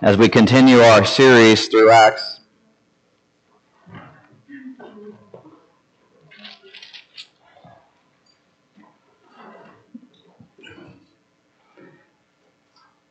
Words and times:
as 0.00 0.16
we 0.16 0.28
continue 0.28 0.78
our 0.78 1.04
series 1.04 1.66
through 1.66 1.90
Acts. 1.90 2.40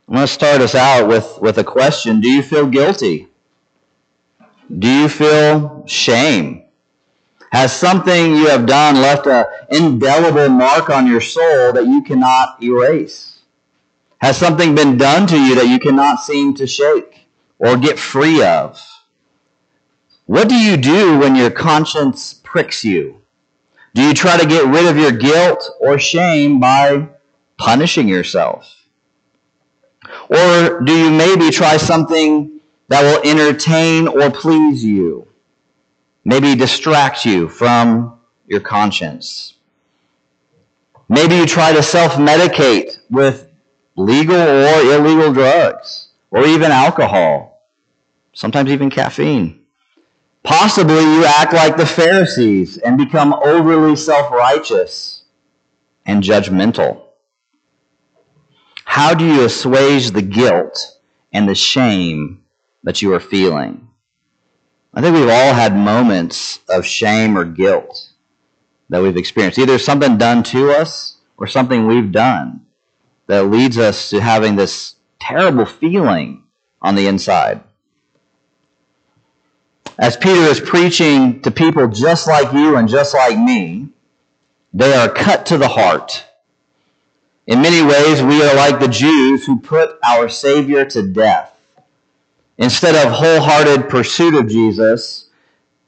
I'm 0.10 0.16
going 0.16 0.26
to 0.26 0.28
start 0.28 0.62
us 0.62 0.74
out 0.74 1.10
with, 1.10 1.38
with 1.42 1.58
a 1.58 1.66
question. 1.66 2.22
Do 2.22 2.30
you 2.30 2.42
feel 2.42 2.66
guilty? 2.66 3.28
Do 4.80 4.88
you 4.88 5.10
feel 5.10 5.84
shame? 5.86 6.64
Has 7.52 7.74
something 7.74 8.36
you 8.36 8.48
have 8.48 8.66
done 8.66 8.96
left 8.96 9.28
an 9.28 9.46
indelible 9.70 10.48
mark 10.48 10.90
on 10.90 11.08
your 11.08 11.20
soul 11.20 11.74
that 11.74 11.86
you 11.86 12.04
cannot 12.04 12.64
erase? 12.64 13.37
Has 14.20 14.38
something 14.38 14.74
been 14.74 14.98
done 14.98 15.28
to 15.28 15.40
you 15.40 15.56
that 15.56 15.68
you 15.68 15.80
cannot 15.80 16.20
seem 16.20 16.56
to 16.56 16.68
shake 16.68 17.28
or 17.60 17.78
get 17.78 18.00
free 18.00 18.44
of? 18.44 18.82
What 20.26 20.50
do 20.50 20.56
you 20.56 20.76
do 20.76 21.20
when 21.20 21.36
your 21.36 21.52
conscience 21.52 22.34
pricks 22.34 22.84
you? 22.84 23.22
Do 23.94 24.02
you 24.02 24.14
try 24.14 24.38
to 24.38 24.46
get 24.46 24.66
rid 24.66 24.86
of 24.86 24.98
your 24.98 25.12
guilt 25.12 25.70
or 25.80 25.98
shame 25.98 26.60
by 26.60 27.08
punishing 27.58 28.08
yourself? 28.08 28.76
Or 30.30 30.82
do 30.82 30.94
you 30.94 31.10
maybe 31.12 31.50
try 31.50 31.78
something 31.78 32.60
that 32.90 33.02
will 33.02 33.30
entertain 33.30 34.08
or 34.08 34.30
please 34.30 34.84
you? 34.84 35.28
Maybe 36.26 36.56
distract 36.56 37.26
you 37.26 37.48
from 37.48 38.20
your 38.48 38.60
conscience. 38.60 39.54
Maybe 41.10 41.36
you 41.36 41.46
try 41.46 41.72
to 41.72 41.82
self-medicate 41.82 42.98
with 43.10 43.47
legal 43.98 44.36
or 44.36 44.82
illegal 44.82 45.34
drugs, 45.34 46.10
or 46.30 46.46
even 46.46 46.72
alcohol, 46.72 47.64
sometimes 48.32 48.70
even 48.70 48.90
caffeine. 48.92 49.66
Possibly 50.44 51.02
you 51.02 51.26
act 51.26 51.52
like 51.52 51.76
the 51.76 51.86
Pharisees 51.86 52.78
and 52.78 52.98
become 52.98 53.34
overly 53.34 53.96
self-righteous 53.96 55.24
and 56.06 56.24
judgmental. 56.24 57.02
How 58.86 59.14
do 59.14 59.26
you 59.26 59.44
assuage 59.44 60.12
the 60.12 60.22
guilt 60.22 61.00
and 61.34 61.50
the 61.50 61.56
shame 61.56 62.44
that 62.84 63.02
you 63.02 63.14
are 63.14 63.20
feeling? 63.20 63.90
I 64.94 65.02
think 65.02 65.16
we've 65.16 65.28
all 65.28 65.54
had 65.54 65.76
moments 65.76 66.60
of 66.70 66.86
shame 66.86 67.38
or 67.38 67.44
guilt 67.46 68.12
that 68.90 69.02
we've 69.02 69.18
experienced. 69.18 69.60
Either 69.60 69.80
something 69.80 70.18
done 70.18 70.44
to 70.44 70.72
us 70.72 71.18
or 71.36 71.48
something 71.48 71.88
we've 71.88 72.12
done 72.12 72.67
that 73.28 73.50
leads 73.50 73.78
us 73.78 74.10
to 74.10 74.20
having 74.20 74.56
this 74.56 74.96
terrible 75.20 75.66
feeling 75.66 76.44
on 76.82 76.96
the 76.96 77.08
inside. 77.08 77.62
As 79.98 80.18
Peter 80.18 80.42
is 80.42 80.60
preaching 80.60 81.42
to 81.42 81.52
people 81.52 81.88
just 81.88 82.28
like 82.28 82.54
you 82.54 82.76
and 82.76 82.88
just 82.88 83.14
like 83.14 83.38
me, 83.38 83.90
they 84.74 84.94
are 84.94 85.10
cut 85.10 85.46
to 85.48 85.58
the 85.58 85.68
heart 85.68 86.28
in 87.48 87.62
many 87.62 87.82
ways, 87.82 88.22
we 88.22 88.44
are 88.44 88.54
like 88.54 88.82
the 88.82 88.90
Jews 88.90 89.46
who 89.46 89.62
put 89.62 89.98
our 90.04 90.28
Savior 90.28 90.84
to 90.84 91.02
death. 91.02 91.58
Instead 92.58 92.96
of 92.96 93.14
wholehearted 93.14 93.88
pursuit 93.88 94.36
of 94.36 94.50
Jesus, 94.50 95.30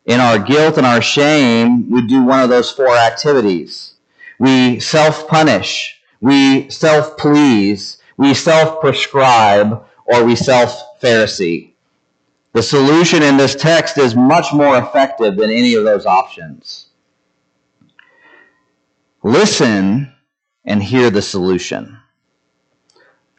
in 0.06 0.22
our 0.22 0.40
guilt 0.40 0.78
and 0.78 0.86
our 0.86 1.02
shame, 1.02 1.92
we 1.92 2.02
do 2.08 2.24
one 2.24 2.40
of 2.40 2.50
those 2.50 2.72
four 2.72 2.96
activities. 2.96 3.96
We 4.40 4.80
self-punish, 4.80 5.99
we 6.22 6.70
self-please, 6.70 7.98
we 8.18 8.34
self-prescribe, 8.34 9.86
or 10.06 10.24
we 10.24 10.36
self-Pharisee. 10.36 11.74
The 12.54 12.64
solution 12.64 13.22
in 13.22 13.38
this 13.38 13.56
text 13.56 13.98
is 13.98 14.16
much 14.16 14.52
more 14.54 14.78
effective 14.78 15.38
than 15.38 15.52
any 15.52 15.76
of 15.76 15.84
those 15.84 16.06
options. 16.06 16.88
Listen 19.24 20.14
and 20.66 20.82
hear 20.82 21.10
the 21.10 21.22
solution. 21.22 21.98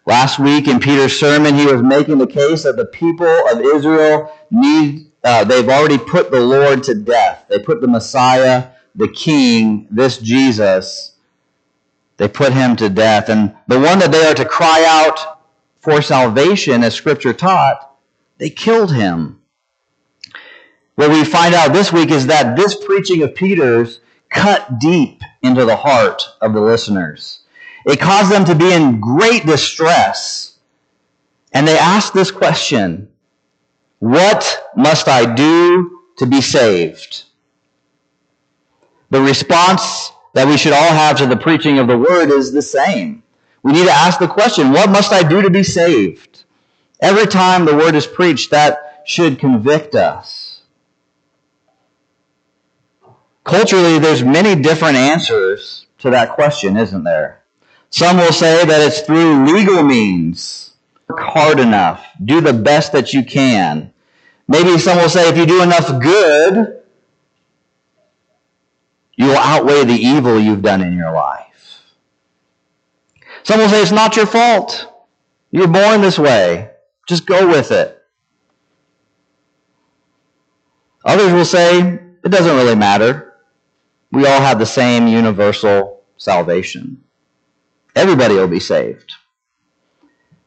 Last 0.06 0.38
week 0.38 0.68
in 0.68 0.80
Peter's 0.80 1.18
sermon, 1.18 1.54
he 1.54 1.66
was 1.66 1.82
making 1.82 2.18
the 2.18 2.26
case 2.26 2.62
that 2.62 2.76
the 2.76 2.86
people 2.86 3.26
of 3.26 3.60
Israel 3.60 4.32
need, 4.50 5.10
uh, 5.22 5.44
they've 5.44 5.68
already 5.68 5.98
put 5.98 6.30
the 6.30 6.40
Lord 6.40 6.82
to 6.84 6.94
death. 6.94 7.46
They 7.48 7.58
put 7.58 7.80
the 7.80 7.88
Messiah, 7.88 8.68
the 8.94 9.08
King, 9.08 9.86
this 9.90 10.18
Jesus, 10.18 11.16
they 12.20 12.28
put 12.28 12.52
him 12.52 12.76
to 12.76 12.90
death. 12.90 13.30
And 13.30 13.56
the 13.66 13.80
one 13.80 13.98
that 14.00 14.12
they 14.12 14.26
are 14.26 14.34
to 14.34 14.44
cry 14.44 14.84
out 14.86 15.40
for 15.80 16.02
salvation, 16.02 16.84
as 16.84 16.94
Scripture 16.94 17.32
taught, 17.32 17.96
they 18.36 18.50
killed 18.50 18.92
him. 18.92 19.40
What 20.96 21.08
we 21.08 21.24
find 21.24 21.54
out 21.54 21.72
this 21.72 21.94
week 21.94 22.10
is 22.10 22.26
that 22.26 22.56
this 22.56 22.76
preaching 22.84 23.22
of 23.22 23.34
Peter's 23.34 24.00
cut 24.28 24.78
deep 24.78 25.22
into 25.40 25.64
the 25.64 25.76
heart 25.76 26.22
of 26.42 26.52
the 26.52 26.60
listeners. 26.60 27.40
It 27.86 27.98
caused 27.98 28.30
them 28.30 28.44
to 28.44 28.54
be 28.54 28.70
in 28.70 29.00
great 29.00 29.46
distress. 29.46 30.58
And 31.54 31.66
they 31.66 31.78
asked 31.78 32.12
this 32.12 32.30
question, 32.30 33.08
what 33.98 34.70
must 34.76 35.08
I 35.08 35.24
do 35.24 36.02
to 36.18 36.26
be 36.26 36.42
saved? 36.42 37.24
The 39.08 39.22
response 39.22 40.12
that 40.32 40.46
we 40.46 40.56
should 40.56 40.72
all 40.72 40.92
have 40.92 41.16
to 41.18 41.26
the 41.26 41.36
preaching 41.36 41.78
of 41.78 41.86
the 41.86 41.98
word 41.98 42.30
is 42.30 42.52
the 42.52 42.62
same. 42.62 43.22
We 43.62 43.72
need 43.72 43.86
to 43.86 43.92
ask 43.92 44.18
the 44.18 44.28
question, 44.28 44.72
what 44.72 44.90
must 44.90 45.12
I 45.12 45.22
do 45.22 45.42
to 45.42 45.50
be 45.50 45.62
saved? 45.62 46.44
Every 47.00 47.26
time 47.26 47.64
the 47.64 47.76
word 47.76 47.94
is 47.94 48.06
preached, 48.06 48.50
that 48.50 49.02
should 49.04 49.38
convict 49.38 49.94
us. 49.94 50.62
Culturally, 53.44 53.98
there's 53.98 54.22
many 54.22 54.54
different 54.54 54.96
answers 54.96 55.86
to 55.98 56.10
that 56.10 56.30
question, 56.30 56.76
isn't 56.76 57.04
there? 57.04 57.42
Some 57.90 58.18
will 58.18 58.32
say 58.32 58.64
that 58.64 58.80
it's 58.80 59.00
through 59.00 59.52
legal 59.52 59.82
means. 59.82 60.74
Work 61.08 61.20
hard 61.20 61.58
enough. 61.58 62.06
Do 62.24 62.40
the 62.40 62.52
best 62.52 62.92
that 62.92 63.12
you 63.12 63.24
can. 63.24 63.92
Maybe 64.46 64.78
some 64.78 64.98
will 64.98 65.08
say 65.08 65.28
if 65.28 65.36
you 65.36 65.46
do 65.46 65.62
enough 65.62 66.00
good, 66.00 66.79
you 69.20 69.26
will 69.26 69.36
outweigh 69.36 69.84
the 69.84 69.92
evil 69.92 70.40
you've 70.40 70.62
done 70.62 70.80
in 70.80 70.94
your 70.94 71.12
life. 71.12 71.82
Some 73.42 73.60
will 73.60 73.68
say 73.68 73.82
it's 73.82 73.90
not 73.90 74.16
your 74.16 74.26
fault. 74.26 74.90
You're 75.50 75.68
born 75.68 76.00
this 76.00 76.18
way. 76.18 76.70
Just 77.06 77.26
go 77.26 77.46
with 77.46 77.70
it. 77.70 78.00
Others 81.04 81.32
will 81.34 81.44
say 81.44 81.80
it 82.24 82.28
doesn't 82.30 82.56
really 82.56 82.74
matter 82.74 83.30
we 84.10 84.26
all 84.26 84.40
have 84.40 84.58
the 84.58 84.66
same 84.66 85.06
universal 85.06 86.02
salvation. 86.16 87.04
Everybody 87.94 88.34
will 88.36 88.48
be 88.48 88.58
saved. 88.58 89.12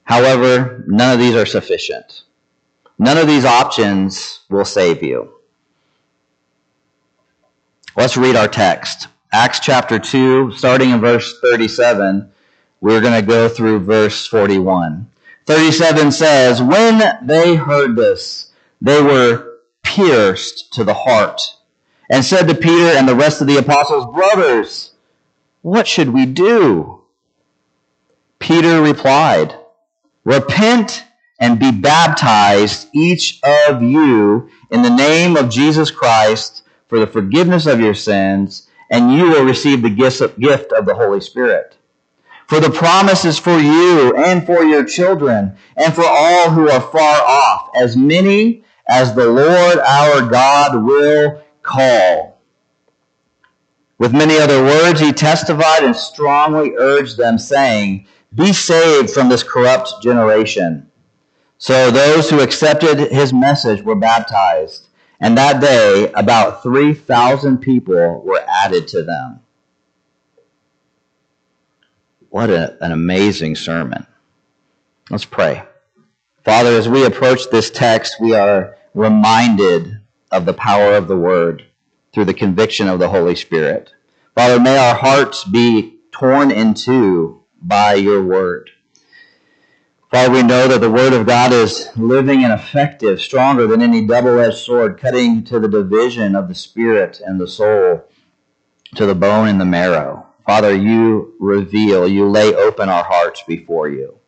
However, 0.04 0.84
none 0.88 1.14
of 1.14 1.20
these 1.20 1.36
are 1.36 1.46
sufficient. 1.46 2.24
None 2.98 3.20
of 3.20 3.28
these 3.28 3.46
options 3.46 4.42
will 4.50 4.66
save 4.66 5.04
you. 5.04 5.43
Let's 7.96 8.18
read 8.18 8.36
our 8.36 8.48
text. 8.48 9.08
Acts 9.32 9.60
chapter 9.60 10.00
2, 10.00 10.54
starting 10.54 10.90
in 10.90 11.00
verse 11.00 11.40
37, 11.42 12.28
we're 12.82 13.02
going 13.02 13.14
to 13.14 13.26
go 13.26 13.48
through 13.48 13.82
verse 13.82 14.26
41. 14.26 15.08
37 15.46 16.12
says, 16.12 16.60
When 16.60 17.20
they 17.22 17.54
heard 17.54 17.96
this, 17.96 18.52
they 18.82 19.00
were 19.00 19.60
pierced 19.84 20.74
to 20.74 20.84
the 20.84 20.96
heart 20.96 21.40
and 22.10 22.26
said 22.26 22.48
to 22.48 22.56
Peter 22.56 22.98
and 22.98 23.08
the 23.08 23.14
rest 23.14 23.42
of 23.42 23.48
the 23.48 23.58
apostles, 23.58 24.12
Brothers, 24.12 24.94
what 25.62 25.88
should 25.88 26.10
we 26.10 26.26
do? 26.26 27.04
Peter 28.40 28.82
replied, 28.82 29.56
Repent 30.24 31.04
and 31.40 31.60
be 31.60 31.72
baptized, 31.72 32.88
each 32.92 33.40
of 33.44 33.84
you, 33.84 34.50
in 34.72 34.82
the 34.82 34.90
name 34.90 35.38
of 35.38 35.52
Jesus 35.52 35.92
Christ 35.92 36.63
for 36.94 37.00
the 37.00 37.08
forgiveness 37.08 37.66
of 37.66 37.80
your 37.80 37.96
sins, 37.96 38.68
and 38.92 39.12
you 39.12 39.24
will 39.24 39.44
receive 39.44 39.82
the 39.82 39.90
gift 39.90 40.72
of 40.72 40.86
the 40.86 40.94
Holy 40.94 41.20
Spirit. 41.20 41.76
For 42.46 42.60
the 42.60 42.70
promise 42.70 43.26
is 43.26 43.40
for 43.40 43.58
you 43.58 44.16
and 44.16 44.46
for 44.46 44.64
your 44.64 44.86
children 44.86 45.58
and 45.76 45.92
for 45.92 46.06
all 46.06 46.52
who 46.52 46.70
are 46.70 46.80
far 46.80 47.20
off, 47.24 47.72
as 47.76 47.98
many 47.98 48.64
as 48.88 49.16
the 49.16 49.26
Lord 49.26 49.80
our 49.80 50.30
God 50.30 50.84
will 50.84 51.42
call. 51.64 52.40
With 53.98 54.14
many 54.14 54.38
other 54.38 54.62
words, 54.62 55.00
he 55.00 55.14
testified 55.14 55.84
and 55.84 55.96
strongly 55.96 56.76
urged 56.78 57.18
them, 57.18 57.40
saying, 57.40 58.06
Be 58.36 58.54
saved 58.54 59.10
from 59.10 59.30
this 59.30 59.42
corrupt 59.42 59.94
generation. 60.04 60.92
So 61.58 61.90
those 61.90 62.30
who 62.30 62.40
accepted 62.40 63.00
his 63.00 63.34
message 63.34 63.82
were 63.82 63.96
baptized, 63.96 64.90
and 65.24 65.38
that 65.38 65.62
day 65.62 66.12
about 66.16 66.64
3,000 66.64 67.60
people 67.60 68.22
were 68.26 68.44
added 68.46 68.90
to 68.90 69.04
them. 69.04 69.40
What 72.28 72.50
a, 72.50 72.78
an 72.84 72.92
amazing 72.92 73.56
sermon. 73.56 74.06
Let's 75.10 75.24
pray. 75.24 75.64
Father, 76.44 76.72
as 76.72 76.90
we 76.90 77.06
approach 77.06 77.50
this 77.50 77.70
text, 77.70 78.18
we 78.20 78.36
are 78.36 78.76
reminded 78.94 80.02
of 80.30 80.46
the 80.46 80.54
power 80.54 80.94
of 80.94 81.08
the 81.08 81.16
Word 81.16 81.68
through 82.14 82.26
the 82.26 82.34
conviction 82.34 82.90
of 82.90 83.00
the 83.00 83.08
Holy 83.08 83.36
Spirit. 83.36 83.94
Father, 84.36 84.60
may 84.60 84.78
our 84.78 84.96
hearts 84.96 85.46
be 85.46 86.00
torn 86.12 86.52
in 86.52 86.74
two 86.74 87.44
by 87.62 87.94
your 87.94 88.22
Word. 88.22 88.72
Father, 90.14 90.32
we 90.32 90.44
know 90.44 90.68
that 90.68 90.80
the 90.80 90.92
Word 90.92 91.14
of 91.14 91.26
God 91.26 91.52
is 91.52 91.90
living 91.98 92.44
and 92.44 92.54
effective, 92.54 93.20
stronger 93.20 93.66
than 93.66 93.82
any 93.82 94.06
double 94.06 94.40
edged 94.40 94.58
sword, 94.58 95.00
cutting 95.00 95.44
to 95.46 95.60
the 95.60 95.68
division 95.68 96.36
of 96.36 96.48
the 96.48 96.54
spirit 96.54 97.20
and 97.26 97.42
the 97.42 97.48
soul, 97.48 98.06
to 98.94 99.08
the 99.08 99.16
bone 99.16 99.48
and 99.48 99.60
the 99.60 99.66
marrow. 99.66 100.28
Father, 100.46 100.76
you 100.76 101.34
reveal, 101.40 102.08
you 102.08 102.30
lay 102.30 102.54
open 102.54 102.90
our 102.90 103.04
hearts 103.04 103.42
before 103.48 103.90
you. 103.90 104.20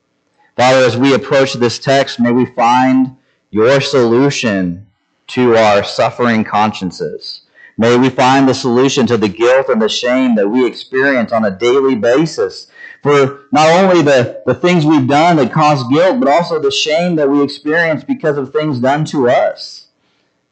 Father, 0.58 0.80
as 0.80 0.98
we 0.98 1.14
approach 1.14 1.54
this 1.54 1.78
text, 1.78 2.20
may 2.20 2.32
we 2.32 2.48
find 2.48 3.16
your 3.52 3.80
solution 3.80 4.88
to 5.28 5.56
our 5.56 5.84
suffering 5.84 6.44
consciences. 6.44 7.42
May 7.78 7.96
we 7.96 8.10
find 8.10 8.50
the 8.50 8.56
solution 8.56 9.06
to 9.06 9.18
the 9.18 9.30
guilt 9.30 9.70
and 9.70 9.80
the 9.80 9.88
shame 9.88 10.34
that 10.34 10.50
we 10.50 10.66
experience 10.66 11.32
on 11.32 11.46
a 11.46 11.52
daily 11.52 11.94
basis 11.94 12.72
for 13.06 13.42
not 13.52 13.70
only 13.70 14.02
the, 14.02 14.42
the 14.48 14.56
things 14.56 14.84
we've 14.84 15.08
done 15.08 15.36
that 15.36 15.54
cause 15.54 15.88
guilt, 15.90 16.20
but 16.20 16.28
also 16.28 16.60
the 16.60 16.72
shame 16.72 17.18
that 17.18 17.30
we 17.30 17.44
experience 17.44 18.04
because 18.04 18.36
of 18.36 18.52
things 18.52 18.80
done 18.80 19.06
to 19.06 19.30
us. 19.30 19.90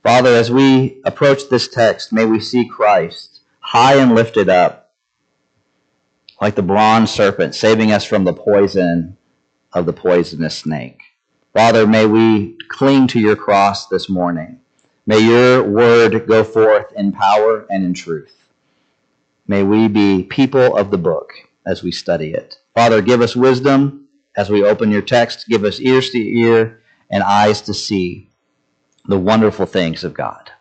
Father, 0.03 0.29
as 0.29 0.51
we 0.51 1.01
approach 1.03 1.49
this 1.49 1.67
text, 1.67 2.13
may 2.13 2.25
we 2.25 2.39
see 2.39 2.69
Christ 2.69 3.39
high 3.59 3.95
and 3.95 4.13
lifted 4.13 4.49
up, 4.49 4.91
like 6.39 6.53
the 6.53 6.61
bronze 6.61 7.09
serpent, 7.09 7.55
saving 7.55 7.91
us 7.91 8.05
from 8.05 8.23
the 8.23 8.33
poison 8.33 9.17
of 9.73 9.87
the 9.87 9.93
poisonous 9.93 10.55
snake. 10.55 11.01
Father, 11.53 11.87
may 11.87 12.05
we 12.05 12.55
cling 12.69 13.07
to 13.07 13.19
your 13.19 13.35
cross 13.35 13.87
this 13.87 14.07
morning. 14.07 14.59
May 15.07 15.21
your 15.21 15.63
word 15.63 16.27
go 16.27 16.43
forth 16.43 16.93
in 16.95 17.13
power 17.13 17.65
and 17.71 17.83
in 17.83 17.95
truth. 17.95 18.35
May 19.47 19.63
we 19.63 19.87
be 19.87 20.21
people 20.21 20.77
of 20.77 20.91
the 20.91 20.99
book 20.99 21.33
as 21.65 21.83
we 21.83 21.91
study 21.91 22.33
it. 22.33 22.57
Father, 22.75 23.01
give 23.01 23.21
us 23.21 23.35
wisdom 23.35 24.07
as 24.35 24.49
we 24.49 24.63
open 24.63 24.91
your 24.91 25.01
text. 25.01 25.47
Give 25.47 25.63
us 25.63 25.79
ears 25.79 26.09
to 26.11 26.19
hear 26.19 26.81
and 27.09 27.23
eyes 27.23 27.61
to 27.61 27.73
see 27.73 28.29
the 29.07 29.19
wonderful 29.19 29.65
things 29.65 30.03
of 30.03 30.13
God. 30.13 30.51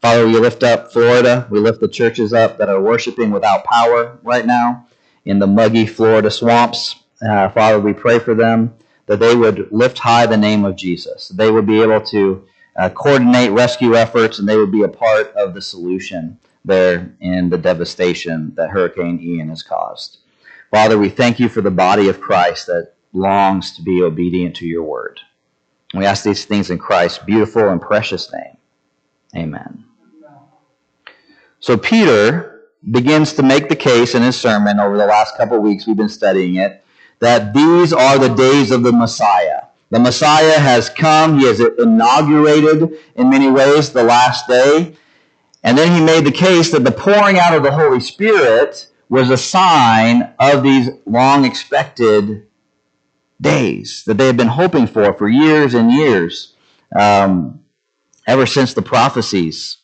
Father, 0.00 0.26
we 0.26 0.38
lift 0.38 0.62
up 0.62 0.92
Florida. 0.92 1.46
We 1.50 1.58
lift 1.58 1.80
the 1.80 1.88
churches 1.88 2.32
up 2.32 2.58
that 2.58 2.68
are 2.68 2.80
worshiping 2.80 3.30
without 3.30 3.64
power 3.64 4.18
right 4.22 4.46
now 4.46 4.86
in 5.24 5.40
the 5.40 5.46
muggy 5.46 5.86
Florida 5.86 6.30
swamps. 6.30 6.96
Uh, 7.20 7.48
Father, 7.50 7.80
we 7.80 7.92
pray 7.92 8.18
for 8.18 8.34
them 8.34 8.74
that 9.06 9.18
they 9.18 9.34
would 9.34 9.72
lift 9.72 9.98
high 9.98 10.26
the 10.26 10.36
name 10.36 10.64
of 10.64 10.76
Jesus. 10.76 11.28
They 11.28 11.50
would 11.50 11.66
be 11.66 11.82
able 11.82 12.00
to 12.02 12.46
uh, 12.76 12.90
coordinate 12.90 13.50
rescue 13.50 13.96
efforts 13.96 14.38
and 14.38 14.48
they 14.48 14.56
would 14.56 14.70
be 14.70 14.82
a 14.82 14.88
part 14.88 15.34
of 15.34 15.54
the 15.54 15.60
solution 15.62 16.38
there 16.64 17.14
in 17.20 17.50
the 17.50 17.58
devastation 17.58 18.52
that 18.56 18.70
Hurricane 18.70 19.20
Ian 19.20 19.48
has 19.48 19.62
caused. 19.62 20.18
Father, 20.70 20.98
we 20.98 21.08
thank 21.08 21.40
you 21.40 21.48
for 21.48 21.60
the 21.60 21.70
body 21.70 22.08
of 22.08 22.20
Christ 22.20 22.66
that 22.66 22.94
longs 23.12 23.74
to 23.76 23.82
be 23.82 24.02
obedient 24.02 24.56
to 24.56 24.66
your 24.66 24.82
word. 24.82 25.20
We 25.94 26.04
ask 26.04 26.24
these 26.24 26.44
things 26.44 26.70
in 26.70 26.78
Christ's 26.78 27.18
beautiful 27.18 27.68
and 27.68 27.80
precious 27.80 28.30
name. 28.32 28.56
Amen. 29.34 29.84
So 31.60 31.76
Peter 31.76 32.62
begins 32.90 33.32
to 33.34 33.42
make 33.42 33.68
the 33.68 33.76
case 33.76 34.14
in 34.14 34.22
his 34.22 34.36
sermon 34.36 34.78
over 34.78 34.96
the 34.96 35.06
last 35.06 35.36
couple 35.36 35.58
weeks 35.58 35.86
we've 35.86 35.96
been 35.96 36.08
studying 36.08 36.56
it 36.56 36.84
that 37.18 37.52
these 37.52 37.92
are 37.92 38.18
the 38.18 38.28
days 38.28 38.70
of 38.70 38.82
the 38.82 38.92
Messiah. 38.92 39.62
The 39.90 39.98
Messiah 39.98 40.58
has 40.58 40.88
come. 40.90 41.38
He 41.38 41.46
has 41.46 41.60
inaugurated, 41.60 42.98
in 43.16 43.30
many 43.30 43.50
ways, 43.50 43.90
the 43.90 44.02
last 44.02 44.46
day. 44.46 44.94
And 45.64 45.76
then 45.76 45.92
he 45.92 46.04
made 46.04 46.24
the 46.24 46.32
case 46.32 46.70
that 46.72 46.84
the 46.84 46.92
pouring 46.92 47.38
out 47.38 47.54
of 47.54 47.62
the 47.62 47.72
Holy 47.72 48.00
Spirit 48.00 48.88
was 49.08 49.30
a 49.30 49.36
sign 49.36 50.34
of 50.38 50.62
these 50.62 50.90
long 51.06 51.44
expected 51.44 52.46
days 53.40 54.04
that 54.06 54.18
they 54.18 54.26
had 54.26 54.36
been 54.36 54.48
hoping 54.48 54.86
for 54.86 55.12
for 55.14 55.28
years 55.28 55.74
and 55.74 55.92
years, 55.92 56.54
um, 56.94 57.60
ever 58.26 58.46
since 58.46 58.74
the 58.74 58.82
prophecies. 58.82 59.78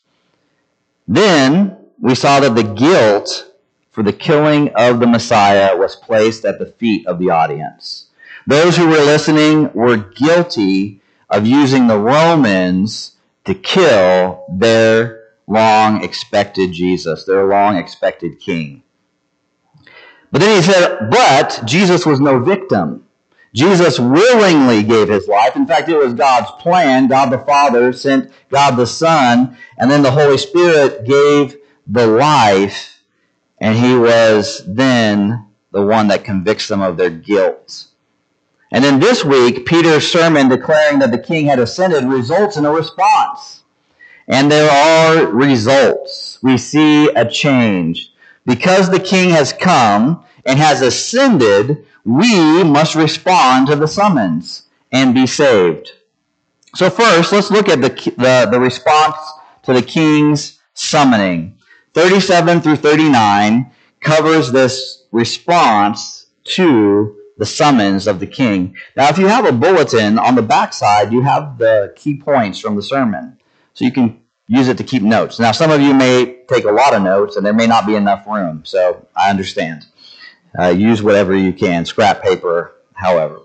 Then 1.08 1.76
we 2.00 2.14
saw 2.14 2.40
that 2.40 2.54
the 2.54 2.62
guilt 2.62 3.52
for 3.90 4.02
the 4.02 4.12
killing 4.12 4.70
of 4.74 5.00
the 5.00 5.06
Messiah 5.06 5.76
was 5.76 5.96
placed 5.96 6.44
at 6.44 6.58
the 6.58 6.66
feet 6.66 7.06
of 7.06 7.18
the 7.18 7.30
audience. 7.30 8.08
Those 8.46 8.76
who 8.76 8.88
were 8.88 8.98
listening 8.98 9.72
were 9.72 9.96
guilty 9.96 11.00
of 11.30 11.46
using 11.46 11.86
the 11.86 11.98
Romans 11.98 13.12
to 13.44 13.54
kill 13.54 14.44
their 14.50 15.23
long 15.46 16.02
expected 16.02 16.72
Jesus, 16.72 17.24
their 17.24 17.46
long 17.46 17.76
expected 17.76 18.40
king. 18.40 18.82
But 20.30 20.40
then 20.40 20.56
he 20.56 20.62
said, 20.62 21.10
but 21.10 21.62
Jesus 21.64 22.04
was 22.04 22.20
no 22.20 22.40
victim. 22.40 23.06
Jesus 23.52 24.00
willingly 24.00 24.82
gave 24.82 25.08
his 25.08 25.28
life. 25.28 25.54
In 25.54 25.66
fact, 25.66 25.88
it 25.88 25.96
was 25.96 26.12
God's 26.12 26.50
plan. 26.60 27.06
God 27.06 27.30
the 27.30 27.38
Father 27.38 27.92
sent 27.92 28.32
God 28.50 28.76
the 28.76 28.86
Son, 28.86 29.56
and 29.78 29.90
then 29.90 30.02
the 30.02 30.10
Holy 30.10 30.38
Spirit 30.38 31.04
gave 31.04 31.56
the 31.86 32.06
life 32.06 32.94
and 33.64 33.78
he 33.78 33.96
was 33.96 34.62
then 34.66 35.46
the 35.72 35.82
one 35.82 36.08
that 36.08 36.24
convicts 36.24 36.68
them 36.68 36.82
of 36.82 36.96
their 36.96 37.10
guilt. 37.10 37.86
And 38.70 38.84
then 38.84 39.00
this 39.00 39.24
week, 39.24 39.66
Peter's 39.66 40.10
sermon 40.10 40.48
declaring 40.48 40.98
that 40.98 41.10
the 41.10 41.18
king 41.18 41.46
had 41.46 41.58
ascended 41.58 42.04
results 42.04 42.56
in 42.56 42.66
a 42.66 42.70
response. 42.70 43.63
And 44.28 44.50
there 44.50 44.70
are 44.70 45.26
results. 45.26 46.38
We 46.42 46.56
see 46.56 47.08
a 47.10 47.28
change. 47.28 48.12
Because 48.46 48.90
the 48.90 49.00
king 49.00 49.30
has 49.30 49.52
come 49.52 50.24
and 50.44 50.58
has 50.58 50.82
ascended, 50.82 51.86
we 52.04 52.64
must 52.64 52.94
respond 52.94 53.68
to 53.68 53.76
the 53.76 53.88
summons 53.88 54.62
and 54.92 55.14
be 55.14 55.26
saved. 55.26 55.92
So 56.74 56.90
first, 56.90 57.32
let's 57.32 57.50
look 57.50 57.68
at 57.68 57.80
the, 57.80 57.90
the, 58.16 58.48
the 58.50 58.60
response 58.60 59.16
to 59.62 59.72
the 59.72 59.82
king's 59.82 60.58
summoning. 60.74 61.58
37 61.94 62.60
through 62.60 62.76
39 62.76 63.70
covers 64.00 64.52
this 64.52 65.04
response 65.12 66.26
to 66.44 67.16
the 67.38 67.46
summons 67.46 68.06
of 68.06 68.20
the 68.20 68.26
king. 68.26 68.76
Now, 68.96 69.08
if 69.08 69.18
you 69.18 69.26
have 69.26 69.46
a 69.46 69.52
bulletin 69.52 70.18
on 70.18 70.34
the 70.34 70.42
backside, 70.42 71.12
you 71.12 71.22
have 71.22 71.58
the 71.58 71.92
key 71.96 72.16
points 72.16 72.58
from 72.58 72.76
the 72.76 72.82
sermon. 72.82 73.38
So 73.74 73.84
you 73.84 73.92
can 73.92 74.20
use 74.46 74.68
it 74.68 74.78
to 74.78 74.84
keep 74.84 75.02
notes. 75.02 75.38
Now, 75.38 75.52
some 75.52 75.70
of 75.70 75.80
you 75.80 75.94
may 75.94 76.42
take 76.48 76.64
a 76.64 76.72
lot 76.72 76.94
of 76.94 77.02
notes 77.02 77.36
and 77.36 77.44
there 77.44 77.52
may 77.52 77.66
not 77.66 77.86
be 77.86 77.96
enough 77.96 78.26
room. 78.26 78.62
So 78.64 79.06
I 79.16 79.30
understand. 79.30 79.86
Uh, 80.56 80.68
use 80.68 81.02
whatever 81.02 81.36
you 81.36 81.52
can, 81.52 81.84
scrap 81.84 82.22
paper, 82.22 82.76
however. 82.92 83.40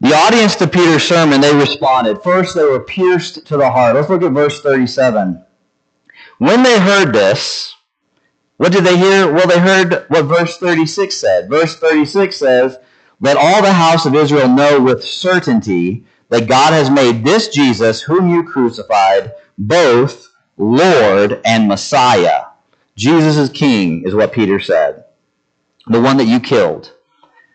The 0.00 0.14
audience 0.14 0.56
to 0.56 0.66
Peter's 0.66 1.04
sermon, 1.04 1.40
they 1.40 1.54
responded. 1.54 2.22
First, 2.22 2.54
they 2.54 2.64
were 2.64 2.80
pierced 2.80 3.46
to 3.46 3.56
the 3.56 3.70
heart. 3.70 3.94
Let's 3.96 4.08
look 4.08 4.22
at 4.22 4.32
verse 4.32 4.60
37. 4.60 5.44
When 6.38 6.62
they 6.62 6.78
heard 6.78 7.12
this, 7.12 7.74
what 8.56 8.72
did 8.72 8.84
they 8.84 8.96
hear? 8.96 9.30
Well, 9.30 9.46
they 9.46 9.58
heard 9.58 10.06
what 10.08 10.24
verse 10.24 10.56
36 10.58 11.14
said. 11.14 11.48
Verse 11.48 11.76
36 11.76 12.36
says, 12.36 12.78
Let 13.20 13.36
all 13.36 13.62
the 13.62 13.72
house 13.72 14.06
of 14.06 14.14
Israel 14.14 14.48
know 14.48 14.80
with 14.80 15.04
certainty 15.04 16.04
that 16.28 16.48
God 16.48 16.72
has 16.72 16.90
made 16.90 17.24
this 17.24 17.48
Jesus, 17.48 18.02
whom 18.02 18.28
you 18.28 18.44
crucified, 18.44 19.32
both 19.56 20.32
Lord 20.56 21.40
and 21.44 21.68
Messiah. 21.68 22.46
Jesus 22.96 23.36
is 23.36 23.50
king, 23.50 24.04
is 24.06 24.14
what 24.14 24.32
Peter 24.32 24.58
said. 24.58 25.04
The 25.86 26.00
one 26.00 26.16
that 26.16 26.26
you 26.26 26.40
killed. 26.40 26.92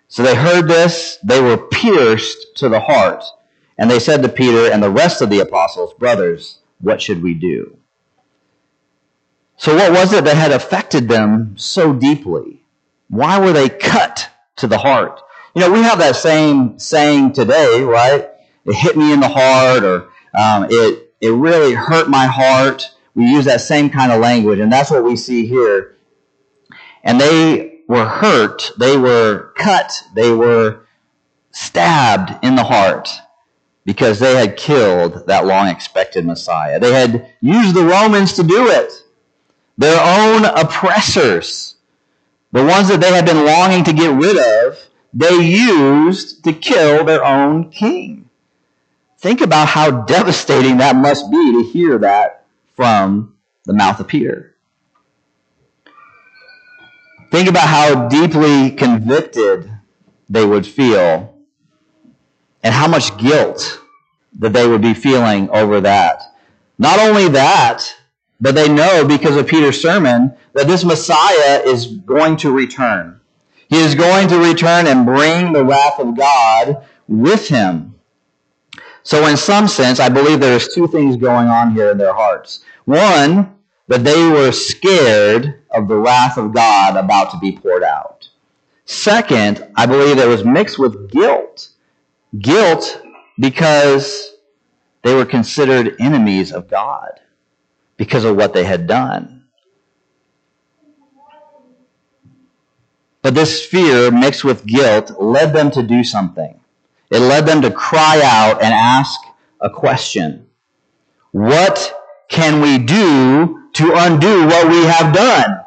So 0.08 0.24
they 0.24 0.36
heard 0.36 0.68
this, 0.68 1.18
they 1.24 1.42
were 1.42 1.58
pierced 1.58 2.58
to 2.58 2.70
the 2.70 2.82
heart, 2.82 3.24
and 3.78 3.90
they 3.90 4.00
said 4.00 4.22
to 4.22 4.30
Peter 4.30 4.72
and 4.72 4.84
the 4.84 4.90
rest 4.90 5.22
of 5.22 5.30
the 5.30 5.40
apostles, 5.40 5.94
Brothers, 5.94 6.60
what 6.80 7.02
should 7.02 7.24
we 7.24 7.34
do? 7.34 7.78
So, 9.58 9.76
what 9.76 9.92
was 9.92 10.12
it 10.12 10.24
that 10.24 10.36
had 10.36 10.52
affected 10.52 11.08
them 11.08 11.56
so 11.56 11.94
deeply? 11.94 12.66
Why 13.10 13.40
were 13.40 13.54
they 13.54 13.70
cut 13.70 14.30
to 14.56 14.68
the 14.68 14.80
heart? 14.80 15.22
You 15.54 15.62
know, 15.62 15.72
we 15.72 15.84
have 15.84 16.00
that 16.00 16.16
same 16.16 16.80
saying 16.80 17.34
today, 17.34 17.82
right? 17.82 18.31
It 18.66 18.76
hit 18.76 18.98
me 18.98 19.12
in 19.14 19.20
the 19.20 19.28
heart, 19.28 19.84
or 19.84 20.10
um, 20.34 20.68
it 20.70 21.14
it 21.20 21.32
really 21.32 21.74
hurt 21.74 22.10
my 22.10 22.26
heart. 22.26 22.90
We 23.14 23.26
use 23.26 23.46
that 23.46 23.62
same 23.62 23.90
kind 23.90 24.12
of 24.12 24.22
language, 24.22 24.60
and 24.60 24.72
that's 24.72 24.92
what 24.92 25.04
we 25.04 25.16
see 25.16 25.46
here. 25.46 25.96
And 27.04 27.20
they 27.20 27.82
were 27.88 28.06
hurt, 28.06 28.72
they 28.78 28.96
were 28.98 29.54
cut, 29.58 29.92
they 30.16 30.32
were 30.32 30.86
stabbed 31.52 32.44
in 32.46 32.56
the 32.56 32.64
heart 32.64 33.10
because 33.84 34.20
they 34.20 34.36
had 34.36 34.56
killed 34.56 35.28
that 35.28 35.46
long 35.46 35.68
expected 35.68 36.26
Messiah. 36.26 36.80
They 36.80 36.94
had 36.94 37.34
used 37.42 37.76
the 37.76 37.84
Romans 37.84 38.34
to 38.34 38.44
do 38.44 38.70
it 38.70 39.04
their 39.78 40.00
own 40.00 40.46
oppressors, 40.46 41.76
the 42.52 42.64
ones 42.64 42.88
that 42.90 43.02
they 43.02 43.12
had 43.12 43.26
been 43.26 43.46
longing 43.46 43.84
to 43.86 43.94
get 43.94 44.14
rid 44.14 44.38
of, 44.38 44.78
they 45.14 45.42
used 45.42 46.44
to 46.44 46.54
kill 46.54 47.04
their 47.04 47.26
own 47.26 47.70
king. 47.72 48.21
Think 49.22 49.42
about 49.42 49.68
how 49.68 50.02
devastating 50.02 50.78
that 50.78 50.96
must 50.96 51.30
be 51.30 51.52
to 51.52 51.70
hear 51.72 52.00
that 52.00 52.48
from 52.76 53.36
the 53.66 53.74
mouth 53.74 54.00
of 54.00 54.08
Peter. 54.08 54.56
Think 57.30 57.48
about 57.48 57.68
how 57.68 58.08
deeply 58.08 58.72
convicted 58.72 59.72
they 60.28 60.44
would 60.44 60.66
feel 60.66 61.38
and 62.64 62.74
how 62.74 62.88
much 62.88 63.16
guilt 63.20 63.82
that 64.40 64.54
they 64.54 64.68
would 64.68 64.82
be 64.82 64.96
feeling 64.96 65.52
over 65.52 65.80
that. 65.82 66.24
Not 66.80 66.98
only 66.98 67.28
that, 67.30 67.96
but 68.40 68.56
they 68.56 68.68
know 68.68 69.06
because 69.08 69.36
of 69.36 69.46
Peter's 69.46 69.80
sermon 69.80 70.34
that 70.54 70.68
this 70.68 70.84
Messiah 70.84 71.62
is 71.64 71.86
going 71.86 72.38
to 72.38 72.52
return. 72.52 73.22
He 73.70 73.78
is 73.78 73.94
going 73.94 74.30
to 74.30 74.40
return 74.40 74.88
and 74.88 75.06
bring 75.06 75.54
the 75.54 75.64
wrath 75.64 76.00
of 76.00 76.18
God 76.18 76.88
with 77.08 77.50
him. 77.50 77.94
So 79.04 79.28
in 79.28 79.38
some 79.38 79.68
sense, 79.68 80.00
I 80.00 80.10
believe 80.10 80.40
there's 80.40 80.74
two 80.74 80.88
things 80.88 81.18
going 81.18 81.48
on 81.48 81.72
here 81.72 81.92
in 81.92 81.98
their 81.98 82.14
hearts. 82.14 82.64
One, 82.86 83.56
that 83.88 84.06
they 84.06 84.30
were 84.30 84.54
scared 84.54 85.60
of 85.72 85.90
the 85.90 85.98
wrath 85.98 86.38
of 86.38 86.54
God 86.54 86.96
about 86.96 87.32
to 87.32 87.40
be 87.40 87.52
poured 87.52 87.84
out. 87.84 88.30
Second, 88.86 89.68
I 89.76 89.86
believe 89.86 90.18
it 90.18 90.28
was 90.28 90.46
mixed 90.46 90.80
with 90.80 91.12
guilt. 91.12 91.70
Guilt 92.40 93.02
because 93.38 94.36
they 95.02 95.14
were 95.14 95.26
considered 95.26 95.96
enemies 96.00 96.54
of 96.54 96.70
God 96.70 97.20
because 97.98 98.24
of 98.24 98.38
what 98.38 98.54
they 98.54 98.64
had 98.64 98.88
done. 98.88 99.44
But 103.22 103.36
this 103.36 103.66
fear 103.66 104.10
mixed 104.10 104.46
with 104.46 104.66
guilt 104.66 105.20
led 105.20 105.54
them 105.54 105.70
to 105.72 105.84
do 105.84 106.04
something. 106.04 106.61
It 107.12 107.20
led 107.20 107.46
them 107.46 107.62
to 107.62 107.72
cry 107.72 108.22
out 108.24 108.64
and 108.64 108.74
ask 108.74 109.20
a 109.60 109.70
question. 109.70 110.48
What 111.32 111.94
can 112.30 112.62
we 112.62 112.78
do 112.78 113.70
to 113.74 113.94
undo 113.96 114.48
what 114.48 114.70
we 114.70 114.86
have 114.86 115.14
done? 115.14 115.60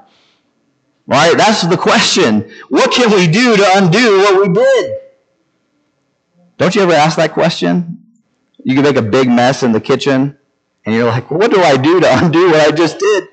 Right? 1.07 1.37
That's 1.37 1.63
the 1.67 1.77
question. 1.77 2.51
What 2.71 2.91
can 2.93 3.11
we 3.11 3.27
do 3.27 3.57
to 3.57 3.67
undo 3.77 4.19
what 4.19 4.49
we 4.49 4.55
did? 4.55 4.97
Don't 6.57 6.75
you 6.75 6.83
ever 6.83 6.93
ask 6.93 7.17
that 7.19 7.33
question? 7.33 8.03
You 8.63 8.75
can 8.75 8.85
make 8.85 8.97
a 8.97 9.03
big 9.03 9.29
mess 9.29 9.63
in 9.63 9.73
the 9.73 9.81
kitchen 9.81 10.39
and 10.87 10.95
you're 10.95 11.05
like, 11.05 11.31
what 11.31 11.51
do 11.51 11.61
I 11.61 11.77
do 11.77 12.01
to 12.01 12.25
undo 12.25 12.47
what 12.47 12.61
I 12.61 12.71
just 12.71 12.99
did? 12.99 13.29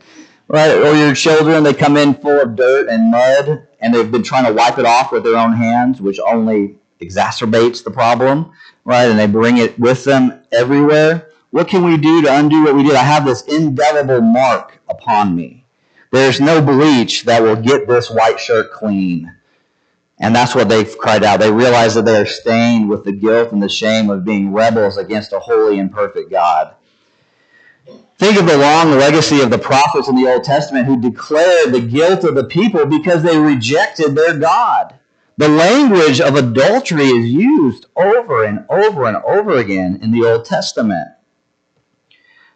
Right? 0.49 0.71
Or 0.71 0.93
your 0.95 1.15
children, 1.15 1.63
they 1.63 1.73
come 1.73 1.95
in 1.95 2.13
full 2.15 2.41
of 2.41 2.57
dirt 2.57 2.89
and 2.89 3.09
mud 3.09 3.67
and 3.79 3.93
they've 3.93 4.11
been 4.11 4.23
trying 4.23 4.45
to 4.45 4.53
wipe 4.53 4.77
it 4.77 4.85
off 4.85 5.13
with 5.13 5.23
their 5.23 5.37
own 5.37 5.53
hands, 5.53 6.01
which 6.01 6.19
only 6.19 6.77
exacerbates 7.01 7.83
the 7.83 7.91
problem, 7.91 8.51
right? 8.85 9.09
And 9.09 9.19
they 9.19 9.27
bring 9.27 9.57
it 9.57 9.77
with 9.79 10.03
them 10.03 10.41
everywhere. 10.51 11.29
What 11.49 11.67
can 11.67 11.83
we 11.83 11.97
do 11.97 12.21
to 12.21 12.33
undo 12.33 12.63
what 12.63 12.75
we 12.75 12.83
did? 12.83 12.95
I 12.95 13.03
have 13.03 13.25
this 13.25 13.41
indelible 13.43 14.21
mark 14.21 14.79
upon 14.87 15.35
me. 15.35 15.65
There's 16.11 16.39
no 16.39 16.61
bleach 16.61 17.23
that 17.25 17.41
will 17.41 17.55
get 17.55 17.87
this 17.87 18.09
white 18.09 18.39
shirt 18.39 18.71
clean. 18.71 19.35
And 20.19 20.35
that's 20.35 20.53
what 20.53 20.69
they've 20.69 20.97
cried 20.97 21.23
out. 21.23 21.39
They 21.39 21.51
realize 21.51 21.95
that 21.95 22.05
they 22.05 22.17
are 22.17 22.25
stained 22.25 22.89
with 22.89 23.03
the 23.03 23.11
guilt 23.11 23.51
and 23.51 23.61
the 23.61 23.69
shame 23.69 24.09
of 24.09 24.23
being 24.23 24.53
rebels 24.53 24.97
against 24.97 25.33
a 25.33 25.39
holy 25.39 25.79
and 25.79 25.91
perfect 25.91 26.29
God. 26.29 26.75
Think 28.17 28.39
of 28.39 28.45
the 28.45 28.57
long 28.57 28.91
legacy 28.91 29.41
of 29.41 29.49
the 29.49 29.57
prophets 29.57 30.07
in 30.07 30.15
the 30.15 30.31
Old 30.31 30.43
Testament 30.43 30.85
who 30.85 31.01
declared 31.01 31.73
the 31.73 31.81
guilt 31.81 32.23
of 32.23 32.35
the 32.35 32.43
people 32.43 32.85
because 32.85 33.23
they 33.23 33.37
rejected 33.37 34.13
their 34.13 34.37
God. 34.37 34.93
The 35.41 35.49
language 35.49 36.21
of 36.21 36.35
adultery 36.35 37.07
is 37.07 37.31
used 37.31 37.87
over 37.95 38.43
and 38.43 38.63
over 38.69 39.05
and 39.05 39.17
over 39.25 39.57
again 39.57 39.97
in 40.03 40.11
the 40.11 40.23
Old 40.23 40.45
Testament. 40.45 41.07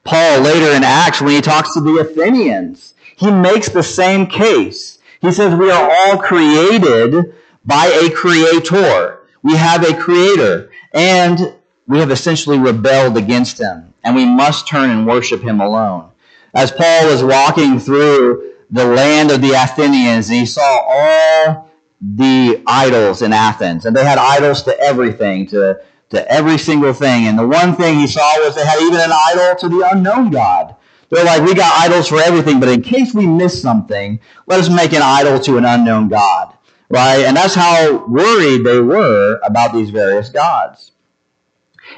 Paul 0.03 0.41
later 0.41 0.69
in 0.69 0.83
Acts, 0.83 1.19
when 1.19 1.31
he 1.31 1.41
talks 1.41 1.73
to 1.73 1.81
the 1.81 1.97
Athenians, 1.97 2.93
he 3.15 3.31
makes 3.31 3.69
the 3.69 3.81
same 3.81 4.27
case. 4.27 4.99
He 5.19 5.31
says, 5.31 5.55
We 5.55 5.71
are 5.71 5.91
all 5.91 6.19
created 6.19 7.33
by 7.65 7.87
a 7.87 8.11
creator. 8.11 9.21
We 9.41 9.55
have 9.55 9.83
a 9.83 9.99
creator, 9.99 10.69
and 10.93 11.55
we 11.87 11.97
have 11.97 12.11
essentially 12.11 12.59
rebelled 12.59 13.17
against 13.17 13.59
him, 13.59 13.95
and 14.03 14.15
we 14.15 14.27
must 14.27 14.67
turn 14.67 14.91
and 14.91 15.07
worship 15.07 15.41
him 15.41 15.59
alone. 15.59 16.11
As 16.53 16.71
Paul 16.71 17.07
was 17.07 17.23
walking 17.23 17.79
through 17.79 18.53
the 18.69 18.85
land 18.85 19.31
of 19.31 19.41
the 19.41 19.53
Athenians, 19.53 20.27
he 20.27 20.45
saw 20.45 20.81
all 20.87 21.71
the 22.01 22.61
idols 22.67 23.21
in 23.21 23.33
Athens, 23.33 23.85
and 23.85 23.95
they 23.95 24.03
had 24.03 24.17
idols 24.17 24.63
to 24.63 24.79
everything, 24.79 25.47
to, 25.47 25.81
to 26.09 26.31
every 26.31 26.57
single 26.57 26.93
thing. 26.93 27.27
And 27.27 27.37
the 27.37 27.47
one 27.47 27.75
thing 27.75 27.99
he 27.99 28.07
saw 28.07 28.37
was 28.39 28.55
they 28.55 28.65
had 28.65 28.81
even 28.81 28.99
an 28.99 29.11
idol 29.11 29.55
to 29.55 29.69
the 29.69 29.89
unknown 29.91 30.29
God. 30.29 30.75
They're 31.09 31.25
like, 31.25 31.43
we 31.43 31.53
got 31.53 31.83
idols 31.83 32.07
for 32.07 32.19
everything, 32.19 32.59
but 32.59 32.69
in 32.69 32.81
case 32.81 33.13
we 33.13 33.27
miss 33.27 33.61
something, 33.61 34.19
let 34.47 34.59
us 34.59 34.69
make 34.69 34.93
an 34.93 35.01
idol 35.01 35.39
to 35.41 35.57
an 35.57 35.65
unknown 35.65 36.09
God. 36.09 36.53
Right? 36.89 37.25
And 37.25 37.35
that's 37.35 37.55
how 37.55 38.05
worried 38.05 38.63
they 38.63 38.79
were 38.79 39.39
about 39.43 39.73
these 39.73 39.89
various 39.89 40.29
gods. 40.29 40.91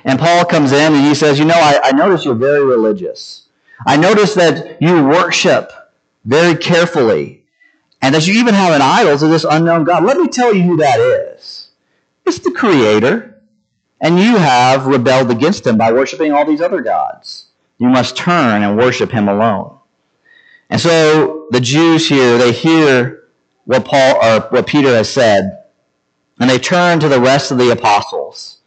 And 0.04 0.20
Paul 0.20 0.46
comes 0.46 0.72
in 0.72 0.94
and 0.94 1.06
he 1.06 1.16
says, 1.16 1.40
you 1.40 1.46
know, 1.46 1.56
I, 1.56 1.80
I 1.84 1.92
notice 1.92 2.24
you're 2.24 2.36
very 2.36 2.64
religious. 2.66 3.48
I 3.86 3.98
notice 3.98 4.34
that 4.36 4.82
you 4.82 5.06
worship 5.06 5.72
very 6.26 6.56
carefully 6.56 7.37
and 8.02 8.14
that 8.14 8.28
you 8.28 8.36
even 8.36 8.54
have 8.54 8.74
an 8.74 8.82
idol 8.82 9.18
to 9.18 9.28
this 9.28 9.46
unknown 9.50 9.84
God. 9.84 10.04
Let 10.04 10.18
me 10.18 10.28
tell 10.28 10.54
you 10.54 10.64
who 10.64 10.78
that 10.78 11.00
is. 11.00 11.70
It's 12.26 12.40
the 12.40 12.52
Creator. 12.52 13.42
And 14.00 14.20
you 14.20 14.38
have 14.38 14.86
rebelled 14.86 15.32
against 15.32 15.66
him 15.66 15.78
by 15.78 15.92
worshiping 15.92 16.32
all 16.32 16.46
these 16.46 16.62
other 16.62 16.82
gods. 16.82 17.48
You 17.80 17.90
must 17.90 18.16
turn 18.16 18.62
and 18.62 18.78
worship 18.78 19.12
him 19.12 19.28
alone. 19.28 19.78
And 20.70 20.80
so 20.80 21.48
the 21.50 21.60
Jews 21.60 22.08
here, 22.08 22.38
they 22.38 22.52
hear 22.52 23.24
what 23.66 23.86
Paul 23.86 24.24
or 24.24 24.42
what 24.50 24.68
Peter 24.68 24.90
has 24.90 25.12
said, 25.12 25.64
and 26.40 26.50
they 26.50 26.60
turn 26.60 27.00
to 27.00 27.10
the 27.10 27.20
rest 27.20 27.52
of 27.52 27.58
the 27.58 27.72
apostles. 27.72 28.60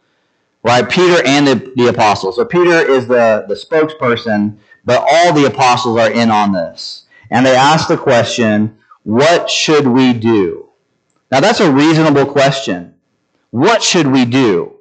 Right? 0.63 0.87
Peter 0.87 1.25
and 1.25 1.47
the, 1.47 1.73
the 1.75 1.87
apostles. 1.87 2.35
So 2.35 2.45
Peter 2.45 2.79
is 2.87 3.07
the, 3.07 3.45
the 3.47 3.55
spokesperson, 3.55 4.57
but 4.85 5.03
all 5.11 5.33
the 5.33 5.45
apostles 5.45 5.97
are 5.97 6.11
in 6.11 6.29
on 6.29 6.51
this. 6.51 7.05
And 7.31 7.45
they 7.45 7.55
ask 7.55 7.87
the 7.87 7.97
question, 7.97 8.77
what 9.03 9.49
should 9.49 9.87
we 9.87 10.13
do? 10.13 10.69
Now 11.31 11.39
that's 11.39 11.59
a 11.59 11.71
reasonable 11.71 12.25
question. 12.25 12.95
What 13.49 13.83
should 13.83 14.07
we 14.07 14.25
do? 14.25 14.77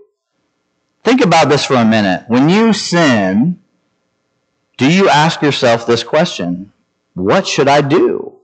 Think 1.02 1.22
about 1.22 1.48
this 1.48 1.64
for 1.64 1.74
a 1.74 1.84
minute. 1.84 2.24
When 2.28 2.48
you 2.48 2.72
sin, 2.72 3.60
do 4.76 4.90
you 4.90 5.08
ask 5.08 5.42
yourself 5.42 5.86
this 5.86 6.02
question? 6.02 6.72
What 7.14 7.46
should 7.46 7.68
I 7.68 7.80
do? 7.80 8.38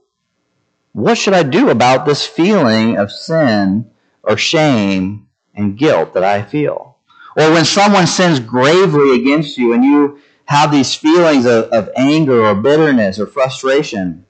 What 0.93 1.17
should 1.17 1.33
I 1.33 1.43
do 1.43 1.69
about 1.69 2.05
this 2.05 2.25
feeling 2.25 2.97
of 2.97 3.11
sin 3.11 3.89
or 4.23 4.37
shame 4.37 5.27
and 5.55 5.77
guilt 5.77 6.13
that 6.13 6.23
I 6.23 6.43
feel? 6.43 6.97
Or 7.35 7.51
when 7.51 7.65
someone 7.65 8.07
sins 8.07 8.39
gravely 8.39 9.19
against 9.19 9.57
you 9.57 9.73
and 9.73 9.83
you 9.83 10.19
have 10.45 10.71
these 10.71 10.93
feelings 10.93 11.45
of, 11.45 11.65
of 11.65 11.89
anger 11.95 12.45
or 12.45 12.55
bitterness 12.55 13.19
or 13.19 13.27
frustration, 13.27 14.26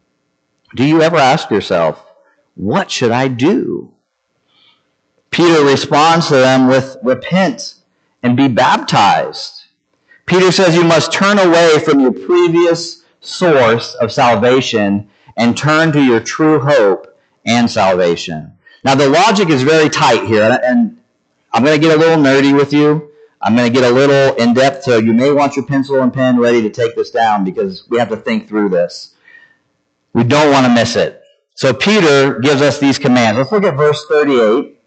do 0.77 0.85
you 0.85 1.01
ever 1.01 1.17
ask 1.17 1.49
yourself, 1.49 2.05
what 2.53 2.91
should 2.91 3.11
I 3.11 3.27
do? 3.27 3.91
Peter 5.31 5.65
responds 5.65 6.27
to 6.27 6.35
them 6.35 6.67
with, 6.67 6.97
repent 7.03 7.75
and 8.21 8.37
be 8.37 8.47
baptized. 8.47 9.63
Peter 10.27 10.51
says 10.51 10.75
you 10.75 10.83
must 10.83 11.11
turn 11.11 11.39
away 11.39 11.79
from 11.79 11.99
your 11.99 12.11
previous 12.11 13.03
source 13.21 13.95
of 13.95 14.11
salvation 14.11 15.09
and 15.35 15.57
turn 15.57 15.91
to 15.91 16.01
your 16.01 16.19
true 16.19 16.59
hope 16.59 17.17
and 17.45 17.69
salvation. 17.69 18.53
Now 18.83 18.93
the 18.93 19.09
logic 19.09 19.49
is 19.49 19.63
very 19.63 19.89
tight 19.89 20.25
here, 20.25 20.59
and 20.63 20.99
I'm 21.53 21.63
going 21.63 21.79
to 21.79 21.87
get 21.87 21.97
a 21.97 21.99
little 21.99 22.23
nerdy 22.23 22.55
with 22.55 22.71
you. 22.71 23.11
I'm 23.41 23.55
going 23.55 23.71
to 23.71 23.79
get 23.79 23.89
a 23.89 23.93
little 23.93 24.35
in 24.35 24.53
depth, 24.53 24.83
so 24.83 24.97
you 24.97 25.13
may 25.13 25.31
want 25.31 25.55
your 25.55 25.65
pencil 25.65 26.01
and 26.01 26.13
pen 26.13 26.39
ready 26.39 26.61
to 26.61 26.69
take 26.69 26.95
this 26.95 27.09
down 27.09 27.43
because 27.43 27.87
we 27.89 27.97
have 27.97 28.09
to 28.09 28.17
think 28.17 28.47
through 28.47 28.69
this. 28.69 29.15
We 30.17 30.23
don't 30.23 30.51
want 30.51 30.65
to 30.65 30.73
miss 30.73 30.95
it. 30.95 31.21
So 31.53 31.75
Peter 31.75 32.39
gives 32.39 32.59
us 32.59 32.79
these 32.79 32.97
commands. 32.97 33.37
Let's 33.37 33.51
look 33.51 33.63
at 33.63 33.77
verse 33.77 34.03
38. 34.09 34.81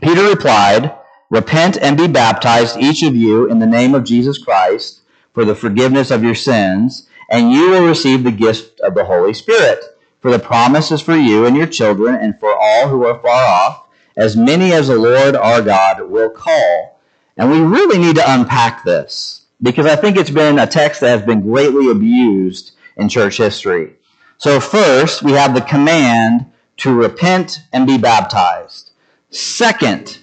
Peter 0.00 0.26
replied, 0.26 0.90
Repent 1.28 1.76
and 1.76 1.98
be 1.98 2.08
baptized, 2.08 2.78
each 2.78 3.02
of 3.02 3.14
you, 3.14 3.46
in 3.46 3.58
the 3.58 3.66
name 3.66 3.94
of 3.94 4.04
Jesus 4.04 4.38
Christ, 4.38 5.02
for 5.34 5.44
the 5.44 5.54
forgiveness 5.54 6.10
of 6.10 6.24
your 6.24 6.34
sins, 6.34 7.06
and 7.28 7.52
you 7.52 7.72
will 7.72 7.86
receive 7.86 8.24
the 8.24 8.30
gift 8.30 8.80
of 8.80 8.94
the 8.94 9.04
Holy 9.04 9.34
Spirit. 9.34 9.84
For 10.22 10.30
the 10.30 10.38
promise 10.38 10.90
is 10.90 11.02
for 11.02 11.14
you 11.14 11.44
and 11.44 11.54
your 11.54 11.66
children, 11.66 12.14
and 12.14 12.40
for 12.40 12.56
all 12.58 12.88
who 12.88 13.04
are 13.04 13.20
far 13.20 13.44
off, 13.44 13.86
as 14.16 14.34
many 14.34 14.72
as 14.72 14.88
the 14.88 14.96
Lord 14.96 15.36
our 15.36 15.60
God 15.60 16.08
will 16.08 16.30
call. 16.30 16.98
And 17.36 17.50
we 17.50 17.60
really 17.60 17.98
need 17.98 18.16
to 18.16 18.32
unpack 18.32 18.82
this, 18.82 19.42
because 19.60 19.84
I 19.84 19.96
think 19.96 20.16
it's 20.16 20.30
been 20.30 20.58
a 20.58 20.66
text 20.66 21.02
that 21.02 21.18
has 21.18 21.26
been 21.26 21.42
greatly 21.42 21.90
abused 21.90 22.72
in 22.96 23.10
church 23.10 23.36
history. 23.36 23.96
So 24.44 24.60
first, 24.60 25.22
we 25.22 25.32
have 25.32 25.54
the 25.54 25.62
command 25.62 26.52
to 26.76 26.92
repent 26.92 27.62
and 27.72 27.86
be 27.86 27.96
baptized. 27.96 28.90
Second, 29.30 30.18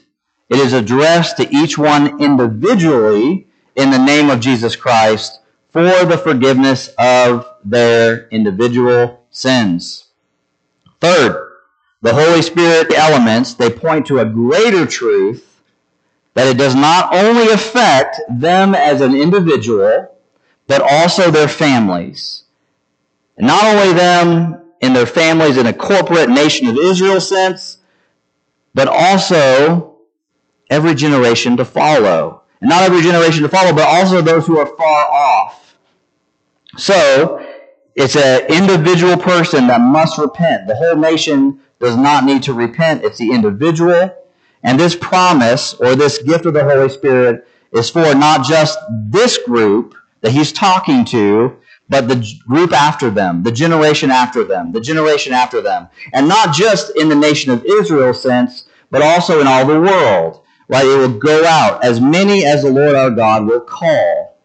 it 0.48 0.60
is 0.60 0.74
addressed 0.74 1.38
to 1.38 1.50
each 1.50 1.76
one 1.76 2.22
individually 2.22 3.48
in 3.76 3.90
the 3.90 3.98
name 3.98 4.30
of 4.30 4.40
Jesus 4.40 4.76
Christ 4.76 5.40
for 5.72 5.82
the 6.06 6.20
forgiveness 6.20 6.92
of 7.00 7.50
their 7.66 8.28
individual 8.28 9.26
sins. 9.32 10.10
Third, 11.00 11.54
the 12.04 12.14
Holy 12.14 12.44
Spirit 12.44 12.94
elements, 12.94 13.56
they 13.56 13.72
point 13.72 14.06
to 14.06 14.20
a 14.20 14.26
greater 14.26 14.86
truth 14.86 15.64
that 16.36 16.48
it 16.48 16.60
does 16.60 16.76
not 16.76 17.12
only 17.12 17.52
affect 17.52 18.22
them 18.30 18.76
as 18.76 19.02
an 19.02 19.16
individual, 19.16 20.16
but 20.68 20.84
also 20.84 21.32
their 21.32 21.48
families. 21.48 22.44
And 23.38 23.48
not 23.48 23.64
only 23.64 23.94
them 23.94 24.62
in 24.82 24.94
their 24.94 25.06
families 25.06 25.58
in 25.58 25.68
a 25.68 25.74
corporate 25.74 26.30
nation 26.30 26.68
of 26.68 26.78
Israel 26.78 27.22
sense, 27.22 27.78
but 28.74 28.88
also 28.88 29.98
every 30.70 30.96
generation 30.96 31.58
to 31.58 31.66
follow. 31.66 32.42
And 32.62 32.70
not 32.70 32.84
every 32.84 33.02
generation 33.02 33.44
to 33.44 33.50
follow, 33.50 33.74
but 33.74 33.88
also 33.88 34.22
those 34.22 34.46
who 34.46 34.60
are 34.60 34.66
far 34.78 35.06
off. 35.06 35.78
So, 36.78 37.46
it's 37.96 38.16
an 38.16 38.46
individual 38.48 39.18
person 39.18 39.68
that 39.68 39.82
must 39.82 40.18
repent. 40.18 40.68
The 40.68 40.76
whole 40.76 40.96
nation 40.96 41.60
does 41.80 41.98
not 41.98 42.24
need 42.24 42.44
to 42.44 42.54
repent. 42.54 43.04
It's 43.04 43.18
the 43.18 43.32
individual. 43.32 44.16
And 44.64 44.80
this 44.80 44.96
promise 44.96 45.74
or 45.74 45.96
this 45.96 46.22
gift 46.22 46.46
of 46.46 46.54
the 46.54 46.64
Holy 46.64 46.90
Spirit 46.90 47.48
is 47.74 47.90
for 47.90 48.14
not 48.16 48.46
just 48.46 48.80
this 48.90 49.38
group 49.40 49.96
that 50.22 50.32
he's 50.32 50.54
talking 50.54 51.04
to, 51.06 51.58
but 51.92 52.08
the 52.08 52.26
group 52.48 52.72
after 52.72 53.10
them, 53.10 53.44
the 53.44 53.52
generation 53.52 54.12
after 54.12 54.46
them, 54.46 54.72
the 54.72 54.80
generation 54.80 55.34
after 55.34 55.60
them. 55.60 55.90
And 56.14 56.26
not 56.26 56.56
just 56.56 56.96
in 56.96 57.10
the 57.10 57.16
nation 57.16 57.52
of 57.52 57.66
Israel 57.66 58.14
sense, 58.14 58.64
but 58.90 59.02
also 59.02 59.42
in 59.42 59.46
all 59.46 59.66
the 59.66 59.82
world. 59.82 60.42
Right? 60.70 60.86
It 60.86 60.98
will 60.98 61.20
go 61.20 61.44
out 61.44 61.84
as 61.84 62.00
many 62.00 62.46
as 62.46 62.62
the 62.62 62.72
Lord 62.72 62.96
our 62.96 63.10
God 63.10 63.46
will 63.46 63.60
call. 63.60 64.40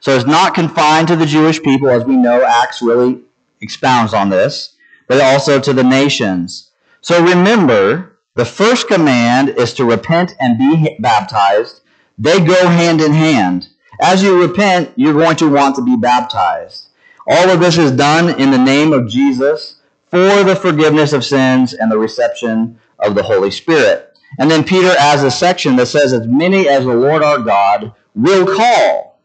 So 0.00 0.16
it's 0.16 0.24
not 0.24 0.54
confined 0.54 1.08
to 1.08 1.16
the 1.16 1.26
Jewish 1.26 1.62
people, 1.62 1.90
as 1.90 2.06
we 2.06 2.16
know 2.16 2.42
Acts 2.42 2.80
really 2.80 3.20
expounds 3.60 4.14
on 4.14 4.30
this, 4.30 4.76
but 5.08 5.20
also 5.20 5.60
to 5.60 5.74
the 5.74 5.84
nations. 5.84 6.70
So 7.02 7.22
remember, 7.22 8.18
the 8.34 8.46
first 8.46 8.88
command 8.88 9.50
is 9.50 9.74
to 9.74 9.84
repent 9.84 10.34
and 10.40 10.58
be 10.58 10.96
baptized. 11.00 11.82
They 12.16 12.40
go 12.40 12.68
hand 12.68 13.02
in 13.02 13.12
hand. 13.12 13.68
As 14.00 14.22
you 14.22 14.40
repent, 14.40 14.92
you're 14.96 15.12
going 15.12 15.36
to 15.36 15.50
want 15.50 15.76
to 15.76 15.82
be 15.82 15.96
baptized. 15.96 16.88
All 17.26 17.50
of 17.50 17.60
this 17.60 17.78
is 17.78 17.92
done 17.92 18.40
in 18.40 18.50
the 18.50 18.58
name 18.58 18.92
of 18.92 19.08
Jesus 19.08 19.80
for 20.10 20.44
the 20.44 20.56
forgiveness 20.56 21.12
of 21.12 21.24
sins 21.24 21.74
and 21.74 21.90
the 21.90 21.98
reception 21.98 22.78
of 22.98 23.14
the 23.14 23.22
Holy 23.22 23.50
Spirit. 23.50 24.16
And 24.38 24.50
then 24.50 24.64
Peter 24.64 24.94
adds 24.98 25.22
a 25.22 25.30
section 25.30 25.76
that 25.76 25.86
says, 25.86 26.12
as 26.12 26.26
many 26.26 26.68
as 26.68 26.84
the 26.84 26.94
Lord 26.94 27.22
our 27.22 27.38
God 27.38 27.92
will 28.14 28.46
call. 28.46 29.18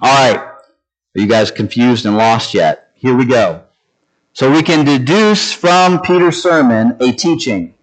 All 0.00 0.14
right. 0.14 0.38
Are 0.38 1.20
you 1.20 1.26
guys 1.26 1.50
confused 1.50 2.06
and 2.06 2.16
lost 2.16 2.54
yet? 2.54 2.90
Here 2.94 3.16
we 3.16 3.24
go. 3.24 3.64
So 4.32 4.50
we 4.50 4.62
can 4.62 4.84
deduce 4.84 5.52
from 5.52 6.00
Peter's 6.00 6.40
sermon 6.40 6.96
a 7.00 7.12
teaching. 7.12 7.74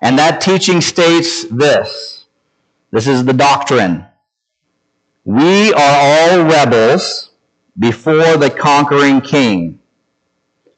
And 0.00 0.18
that 0.18 0.40
teaching 0.40 0.80
states 0.80 1.44
this. 1.44 2.24
This 2.90 3.06
is 3.06 3.24
the 3.24 3.32
doctrine. 3.32 4.04
We 5.24 5.72
are 5.72 5.78
all 5.78 6.44
rebels 6.44 7.30
before 7.78 8.36
the 8.36 8.50
conquering 8.50 9.20
king. 9.20 9.78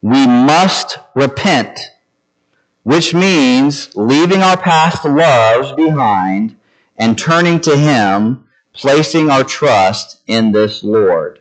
We 0.03 0.27
must 0.27 0.99
repent, 1.15 1.81
which 2.83 3.15
means 3.15 3.97
leaving 3.97 4.43
our 4.43 4.59
past 4.59 5.07
loves 5.07 5.73
behind 5.73 6.57
and 6.97 7.17
turning 7.17 7.59
to 7.61 7.75
him, 7.75 8.45
placing 8.75 9.31
our 9.31 9.45
trust 9.45 10.21
in 10.27 10.53
this 10.53 10.85
Lord. 10.85 11.41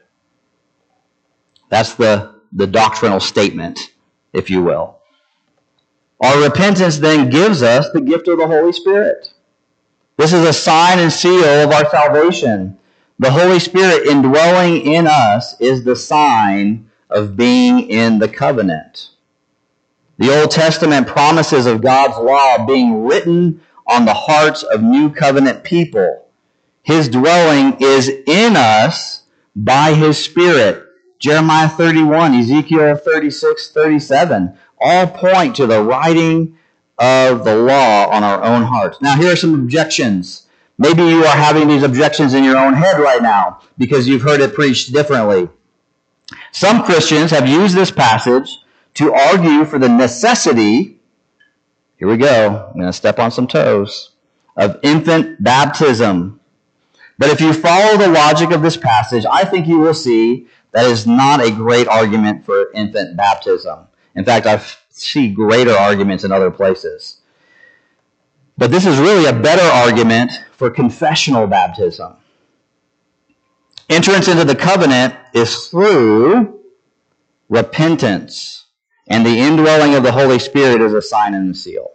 That's 1.70 1.96
the, 1.96 2.36
the 2.54 2.68
doctrinal 2.68 3.20
statement, 3.20 3.92
if 4.32 4.50
you 4.50 4.64
will. 4.64 5.00
Our 6.22 6.42
repentance 6.42 7.00
then 7.00 7.30
gives 7.30 7.62
us 7.62 7.90
the 7.92 8.00
gift 8.00 8.30
of 8.30 8.38
the 8.38 8.48
Holy 8.48 8.72
Spirit. 8.72 9.34
This 10.16 10.32
is 10.32 10.46
a 10.48 10.54
sign 10.54 11.00
and 11.00 11.12
seal 11.12 11.44
of 11.44 11.72
our 11.72 11.90
salvation 11.90 12.80
the 13.20 13.32
Holy 13.32 13.60
Spirit 13.60 14.08
indwelling 14.08 14.82
in 14.82 15.08
us 15.08 15.60
is 15.60 15.84
the 15.84 15.96
sign 15.96 16.90
of 17.10 17.38
being 17.38 17.90
in 17.90 18.20
the 18.20 18.28
covenant. 18.28 19.12
The 20.18 20.40
Old 20.40 20.52
Testament 20.52 21.08
promises 21.08 21.66
of 21.66 21.82
God's 21.82 22.18
law 22.18 22.66
being 22.66 23.04
written 23.04 23.62
on 23.88 24.06
the 24.06 24.14
hearts 24.14 24.64
of 24.64 24.82
new 24.82 25.12
covenant 25.12 25.64
people. 25.64 26.28
His 26.84 27.10
dwelling 27.10 27.78
is 27.80 28.10
in 28.10 28.56
us 28.56 29.24
by 29.56 29.94
His 29.94 30.18
Spirit. 30.18 30.84
Jeremiah 31.20 31.70
31, 31.70 32.34
Ezekiel 32.34 32.96
36, 32.96 33.72
37 33.72 34.58
all 34.84 35.08
point 35.08 35.56
to 35.56 35.66
the 35.66 35.82
writing 35.82 36.58
of 37.00 37.46
the 37.46 37.56
law 37.56 38.08
on 38.10 38.24
our 38.24 38.44
own 38.44 38.64
hearts. 38.64 39.02
Now, 39.02 39.16
here 39.16 39.32
are 39.32 39.38
some 39.38 39.54
objections 39.54 40.43
Maybe 40.84 41.04
you 41.04 41.24
are 41.24 41.38
having 41.38 41.70
these 41.70 41.82
objections 41.82 42.34
in 42.34 42.44
your 42.44 42.58
own 42.58 42.74
head 42.74 43.00
right 43.00 43.22
now 43.22 43.62
because 43.78 44.06
you've 44.06 44.22
heard 44.22 44.42
it 44.42 44.54
preached 44.54 44.92
differently. 44.92 45.48
Some 46.52 46.84
Christians 46.84 47.32
have 47.32 47.48
used 47.48 47.74
this 47.74 47.90
passage 47.90 48.58
to 48.96 49.14
argue 49.14 49.64
for 49.64 49.80
the 49.80 49.88
necessity, 49.88 51.00
here 51.96 52.10
we 52.10 52.18
go, 52.18 52.68
I'm 52.68 52.74
going 52.74 52.88
to 52.88 52.92
step 52.92 53.18
on 53.18 53.32
some 53.32 53.48
toes, 53.48 54.12
of 54.58 54.78
infant 54.84 55.42
baptism. 55.42 56.42
But 57.18 57.30
if 57.30 57.40
you 57.40 57.54
follow 57.54 57.98
the 57.98 58.10
logic 58.10 58.52
of 58.52 58.62
this 58.62 58.76
passage, 58.76 59.26
I 59.26 59.46
think 59.46 59.68
you 59.68 59.80
will 59.80 59.94
see 59.94 60.48
that 60.72 60.86
is 60.86 61.08
not 61.08 61.40
a 61.40 61.50
great 61.50 61.88
argument 61.88 62.44
for 62.44 62.74
infant 62.74 63.16
baptism. 63.16 63.88
In 64.16 64.26
fact, 64.26 64.46
I 64.46 64.62
see 64.90 65.30
greater 65.30 65.72
arguments 65.72 66.26
in 66.26 66.34
other 66.34 66.52
places. 66.52 67.22
But 68.58 68.72
this 68.72 68.86
is 68.86 69.00
really 69.00 69.26
a 69.26 69.34
better 69.34 69.64
argument 69.64 70.32
for 70.52 70.70
confessional 70.70 71.48
baptism. 71.48 72.16
Entrance 73.90 74.28
into 74.28 74.46
the 74.46 74.56
covenant 74.56 75.16
is 75.34 75.68
through 75.68 76.62
repentance, 77.50 78.66
and 79.08 79.26
the 79.26 79.38
indwelling 79.38 79.96
of 79.96 80.04
the 80.04 80.12
Holy 80.12 80.40
Spirit 80.40 80.82
is 80.82 80.94
a 80.94 81.02
sign 81.02 81.34
and 81.34 81.52
a 81.52 81.58
seal. 81.58 81.92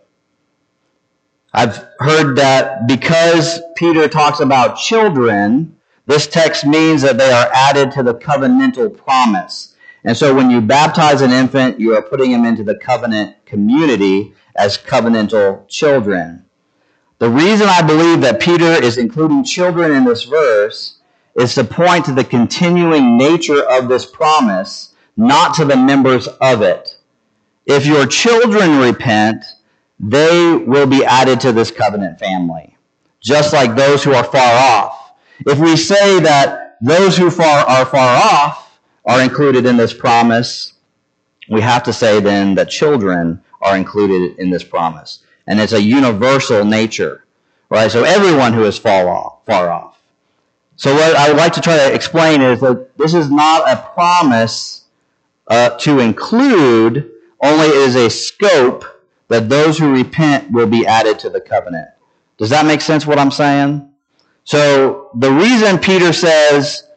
I've 1.52 1.86
heard 1.98 2.36
that 2.36 2.86
because 2.86 3.60
Peter 3.76 4.06
talks 4.08 4.40
about 4.40 4.76
children, 4.76 5.76
this 6.06 6.26
text 6.26 6.66
means 6.66 7.02
that 7.02 7.18
they 7.18 7.30
are 7.30 7.50
added 7.52 7.90
to 7.92 8.02
the 8.02 8.14
covenantal 8.14 8.96
promise. 8.96 9.74
And 10.04 10.16
so 10.16 10.34
when 10.34 10.50
you 10.50 10.60
baptize 10.60 11.22
an 11.22 11.30
infant, 11.32 11.80
you 11.80 11.96
are 11.96 12.02
putting 12.02 12.30
him 12.30 12.44
into 12.44 12.62
the 12.62 12.76
covenant 12.76 13.44
community 13.46 14.34
as 14.56 14.76
covenantal 14.76 15.66
children. 15.68 16.44
The 17.18 17.28
reason 17.28 17.68
I 17.68 17.82
believe 17.82 18.20
that 18.20 18.40
Peter 18.40 18.64
is 18.64 18.96
including 18.96 19.42
children 19.42 19.90
in 19.92 20.04
this 20.04 20.22
verse 20.22 20.98
is 21.34 21.54
to 21.54 21.64
point 21.64 22.04
to 22.04 22.12
the 22.12 22.22
continuing 22.22 23.16
nature 23.16 23.62
of 23.62 23.88
this 23.88 24.06
promise, 24.06 24.94
not 25.16 25.54
to 25.54 25.64
the 25.64 25.76
members 25.76 26.28
of 26.28 26.62
it. 26.62 26.96
If 27.66 27.86
your 27.86 28.06
children 28.06 28.78
repent, 28.78 29.44
they 29.98 30.54
will 30.54 30.86
be 30.86 31.04
added 31.04 31.40
to 31.40 31.52
this 31.52 31.72
covenant 31.72 32.20
family, 32.20 32.76
just 33.20 33.52
like 33.52 33.74
those 33.74 34.04
who 34.04 34.14
are 34.14 34.24
far 34.24 34.54
off. 34.54 35.12
If 35.44 35.58
we 35.58 35.76
say 35.76 36.20
that 36.20 36.76
those 36.80 37.16
who 37.16 37.30
far, 37.30 37.66
are 37.66 37.84
far 37.84 38.22
off 38.22 38.78
are 39.04 39.20
included 39.20 39.66
in 39.66 39.76
this 39.76 39.92
promise, 39.92 40.74
we 41.50 41.62
have 41.62 41.82
to 41.84 41.92
say 41.92 42.20
then 42.20 42.54
that 42.54 42.70
children 42.70 43.42
are 43.60 43.76
included 43.76 44.38
in 44.38 44.50
this 44.50 44.62
promise 44.62 45.24
and 45.48 45.58
it's 45.58 45.72
a 45.72 45.82
universal 45.82 46.64
nature, 46.64 47.24
right? 47.70 47.90
So 47.90 48.04
everyone 48.04 48.52
who 48.52 48.64
is 48.64 48.78
far 48.78 49.08
off, 49.08 49.38
far 49.46 49.70
off. 49.70 49.98
So 50.76 50.94
what 50.94 51.16
I 51.16 51.28
would 51.28 51.38
like 51.38 51.54
to 51.54 51.60
try 51.60 51.76
to 51.76 51.92
explain 51.92 52.42
is 52.42 52.60
that 52.60 52.96
this 52.98 53.14
is 53.14 53.30
not 53.30 53.68
a 53.68 53.90
promise 53.94 54.84
uh, 55.48 55.70
to 55.78 56.00
include, 56.00 57.10
only 57.42 57.66
is 57.66 57.96
a 57.96 58.10
scope 58.10 58.84
that 59.28 59.48
those 59.48 59.78
who 59.78 59.92
repent 59.92 60.52
will 60.52 60.66
be 60.66 60.86
added 60.86 61.18
to 61.20 61.30
the 61.30 61.40
covenant. 61.40 61.88
Does 62.36 62.50
that 62.50 62.66
make 62.66 62.82
sense 62.82 63.06
what 63.06 63.18
I'm 63.18 63.30
saying? 63.30 63.90
So 64.44 65.10
the 65.14 65.32
reason 65.32 65.78
Peter 65.78 66.12
says 66.12 66.88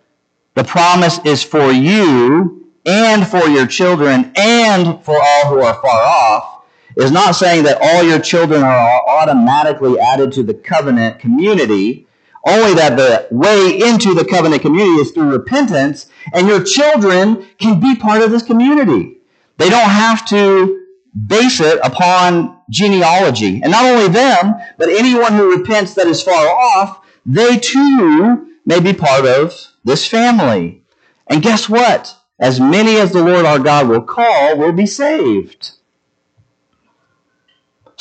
the 0.55 0.63
promise 0.63 1.19
is 1.25 1.41
for 1.41 1.71
you 1.71 2.69
and 2.85 3.25
for 3.25 3.47
your 3.47 3.65
children 3.65 4.33
and 4.35 5.03
for 5.03 5.15
all 5.15 5.45
who 5.47 5.61
are 5.61 5.81
far 5.81 6.03
off 6.03 6.60
is 7.01 7.11
not 7.11 7.35
saying 7.35 7.63
that 7.63 7.79
all 7.81 8.03
your 8.03 8.19
children 8.19 8.63
are 8.63 9.07
automatically 9.07 9.99
added 9.99 10.31
to 10.33 10.43
the 10.43 10.53
covenant 10.53 11.19
community, 11.19 12.07
only 12.45 12.73
that 12.75 12.95
the 12.95 13.27
way 13.31 13.79
into 13.89 14.13
the 14.13 14.25
covenant 14.25 14.61
community 14.61 15.01
is 15.01 15.11
through 15.11 15.31
repentance, 15.31 16.07
and 16.33 16.47
your 16.47 16.63
children 16.63 17.47
can 17.57 17.79
be 17.79 17.95
part 17.95 18.21
of 18.21 18.31
this 18.31 18.43
community. 18.43 19.17
They 19.57 19.69
don't 19.69 19.89
have 19.89 20.27
to 20.29 20.85
base 21.27 21.59
it 21.59 21.79
upon 21.83 22.57
genealogy. 22.69 23.61
And 23.61 23.71
not 23.71 23.85
only 23.85 24.07
them, 24.07 24.55
but 24.77 24.89
anyone 24.89 25.33
who 25.33 25.57
repents 25.57 25.93
that 25.95 26.07
is 26.07 26.23
far 26.23 26.47
off, 26.47 27.05
they 27.25 27.57
too 27.57 28.47
may 28.65 28.79
be 28.79 28.93
part 28.93 29.25
of 29.25 29.53
this 29.83 30.07
family. 30.07 30.83
And 31.27 31.41
guess 31.41 31.67
what? 31.69 32.15
As 32.39 32.59
many 32.59 32.97
as 32.97 33.11
the 33.11 33.23
Lord 33.23 33.45
our 33.45 33.59
God 33.59 33.87
will 33.87 34.01
call 34.01 34.57
will 34.57 34.71
be 34.71 34.87
saved. 34.87 35.73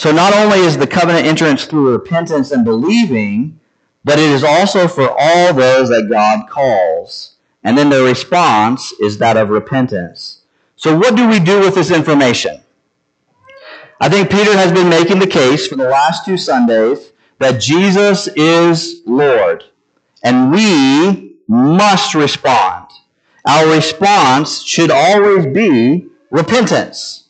So 0.00 0.10
not 0.10 0.32
only 0.32 0.60
is 0.60 0.78
the 0.78 0.86
covenant 0.86 1.26
entrance 1.26 1.66
through 1.66 1.92
repentance 1.92 2.52
and 2.52 2.64
believing, 2.64 3.60
but 4.02 4.18
it 4.18 4.30
is 4.30 4.42
also 4.42 4.88
for 4.88 5.10
all 5.10 5.52
those 5.52 5.90
that 5.90 6.08
God 6.08 6.48
calls. 6.48 7.36
And 7.64 7.76
then 7.76 7.90
the 7.90 8.02
response 8.02 8.92
is 8.92 9.18
that 9.18 9.36
of 9.36 9.50
repentance. 9.50 10.40
So 10.74 10.96
what 10.96 11.16
do 11.16 11.28
we 11.28 11.38
do 11.38 11.60
with 11.60 11.74
this 11.74 11.90
information? 11.90 12.62
I 14.00 14.08
think 14.08 14.30
Peter 14.30 14.56
has 14.56 14.72
been 14.72 14.88
making 14.88 15.18
the 15.18 15.26
case 15.26 15.66
for 15.66 15.76
the 15.76 15.90
last 15.90 16.24
two 16.24 16.38
Sundays 16.38 17.12
that 17.38 17.60
Jesus 17.60 18.26
is 18.28 19.02
Lord. 19.04 19.64
And 20.24 20.50
we 20.50 21.36
must 21.46 22.14
respond. 22.14 22.86
Our 23.44 23.70
response 23.74 24.62
should 24.62 24.90
always 24.90 25.44
be 25.44 26.06
repentance. 26.30 27.28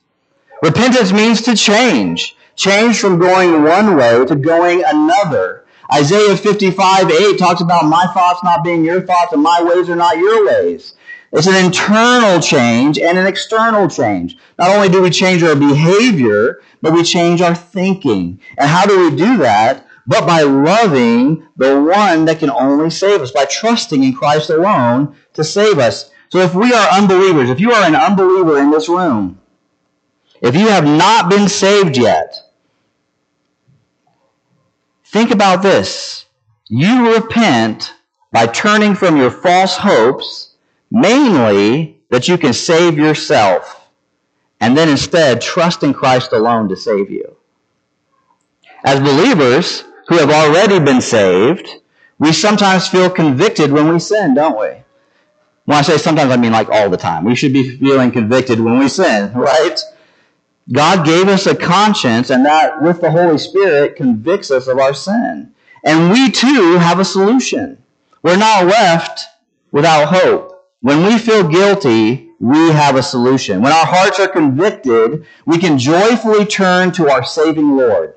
Repentance 0.62 1.10
means 1.10 1.42
to 1.42 1.56
change. 1.56 2.36
Change 2.60 3.00
from 3.00 3.18
going 3.18 3.62
one 3.62 3.96
way 3.96 4.22
to 4.26 4.36
going 4.36 4.84
another. 4.84 5.64
Isaiah 5.90 6.36
55, 6.36 7.10
8 7.10 7.38
talks 7.38 7.62
about 7.62 7.86
my 7.86 8.04
thoughts 8.12 8.44
not 8.44 8.62
being 8.62 8.84
your 8.84 9.00
thoughts 9.00 9.32
and 9.32 9.42
my 9.42 9.62
ways 9.62 9.88
are 9.88 9.96
not 9.96 10.18
your 10.18 10.46
ways. 10.46 10.92
It's 11.32 11.46
an 11.46 11.64
internal 11.64 12.38
change 12.38 12.98
and 12.98 13.16
an 13.16 13.26
external 13.26 13.88
change. 13.88 14.36
Not 14.58 14.68
only 14.76 14.90
do 14.90 15.00
we 15.00 15.08
change 15.08 15.42
our 15.42 15.56
behavior, 15.56 16.60
but 16.82 16.92
we 16.92 17.02
change 17.02 17.40
our 17.40 17.54
thinking. 17.54 18.38
And 18.58 18.68
how 18.68 18.84
do 18.84 19.08
we 19.08 19.16
do 19.16 19.38
that? 19.38 19.86
But 20.06 20.26
by 20.26 20.42
loving 20.42 21.48
the 21.56 21.80
one 21.80 22.26
that 22.26 22.40
can 22.40 22.50
only 22.50 22.90
save 22.90 23.22
us, 23.22 23.30
by 23.30 23.46
trusting 23.46 24.04
in 24.04 24.12
Christ 24.12 24.50
alone 24.50 25.16
to 25.32 25.44
save 25.44 25.78
us. 25.78 26.10
So 26.28 26.40
if 26.40 26.54
we 26.54 26.74
are 26.74 26.92
unbelievers, 26.92 27.48
if 27.48 27.58
you 27.58 27.72
are 27.72 27.86
an 27.86 27.96
unbeliever 27.96 28.58
in 28.58 28.70
this 28.70 28.90
room, 28.90 29.40
if 30.42 30.54
you 30.54 30.68
have 30.68 30.84
not 30.84 31.30
been 31.30 31.48
saved 31.48 31.96
yet, 31.96 32.48
think 35.10 35.30
about 35.30 35.62
this. 35.62 36.26
You 36.68 37.14
repent 37.14 37.94
by 38.32 38.46
turning 38.46 38.94
from 38.94 39.16
your 39.16 39.30
false 39.30 39.76
hopes 39.76 40.50
Mainly 40.90 42.00
that 42.10 42.26
you 42.26 42.36
can 42.36 42.52
save 42.52 42.98
yourself 42.98 43.88
and 44.60 44.76
then 44.76 44.88
instead 44.88 45.40
trust 45.40 45.82
in 45.82 45.94
Christ 45.94 46.32
alone 46.32 46.68
to 46.68 46.76
save 46.76 47.10
you. 47.10 47.36
As 48.84 48.98
believers 48.98 49.84
who 50.08 50.16
have 50.16 50.30
already 50.30 50.80
been 50.80 51.00
saved, 51.00 51.68
we 52.18 52.32
sometimes 52.32 52.88
feel 52.88 53.08
convicted 53.08 53.70
when 53.70 53.88
we 53.88 54.00
sin, 54.00 54.34
don't 54.34 54.58
we? 54.58 54.82
When 55.64 55.78
I 55.78 55.82
say 55.82 55.98
sometimes, 55.98 56.32
I 56.32 56.36
mean 56.36 56.52
like 56.52 56.68
all 56.68 56.90
the 56.90 56.96
time. 56.96 57.24
We 57.24 57.36
should 57.36 57.52
be 57.52 57.76
feeling 57.76 58.10
convicted 58.10 58.58
when 58.58 58.78
we 58.78 58.88
sin, 58.88 59.32
right? 59.34 59.78
God 60.72 61.04
gave 61.04 61.28
us 61.28 61.46
a 61.46 61.54
conscience, 61.54 62.30
and 62.30 62.46
that 62.46 62.80
with 62.82 63.00
the 63.00 63.10
Holy 63.10 63.38
Spirit 63.38 63.96
convicts 63.96 64.50
us 64.50 64.68
of 64.68 64.78
our 64.78 64.94
sin. 64.94 65.52
And 65.84 66.12
we 66.12 66.30
too 66.30 66.78
have 66.78 67.00
a 67.00 67.04
solution. 67.04 67.82
We're 68.22 68.36
not 68.36 68.66
left 68.66 69.20
without 69.72 70.14
hope. 70.14 70.64
When 70.80 71.04
we 71.04 71.18
feel 71.18 71.48
guilty, 71.48 72.30
we 72.38 72.70
have 72.70 72.96
a 72.96 73.02
solution. 73.02 73.62
When 73.62 73.72
our 73.72 73.86
hearts 73.86 74.20
are 74.20 74.28
convicted, 74.28 75.26
we 75.44 75.58
can 75.58 75.78
joyfully 75.78 76.46
turn 76.46 76.92
to 76.92 77.10
our 77.10 77.24
saving 77.24 77.76
Lord. 77.76 78.14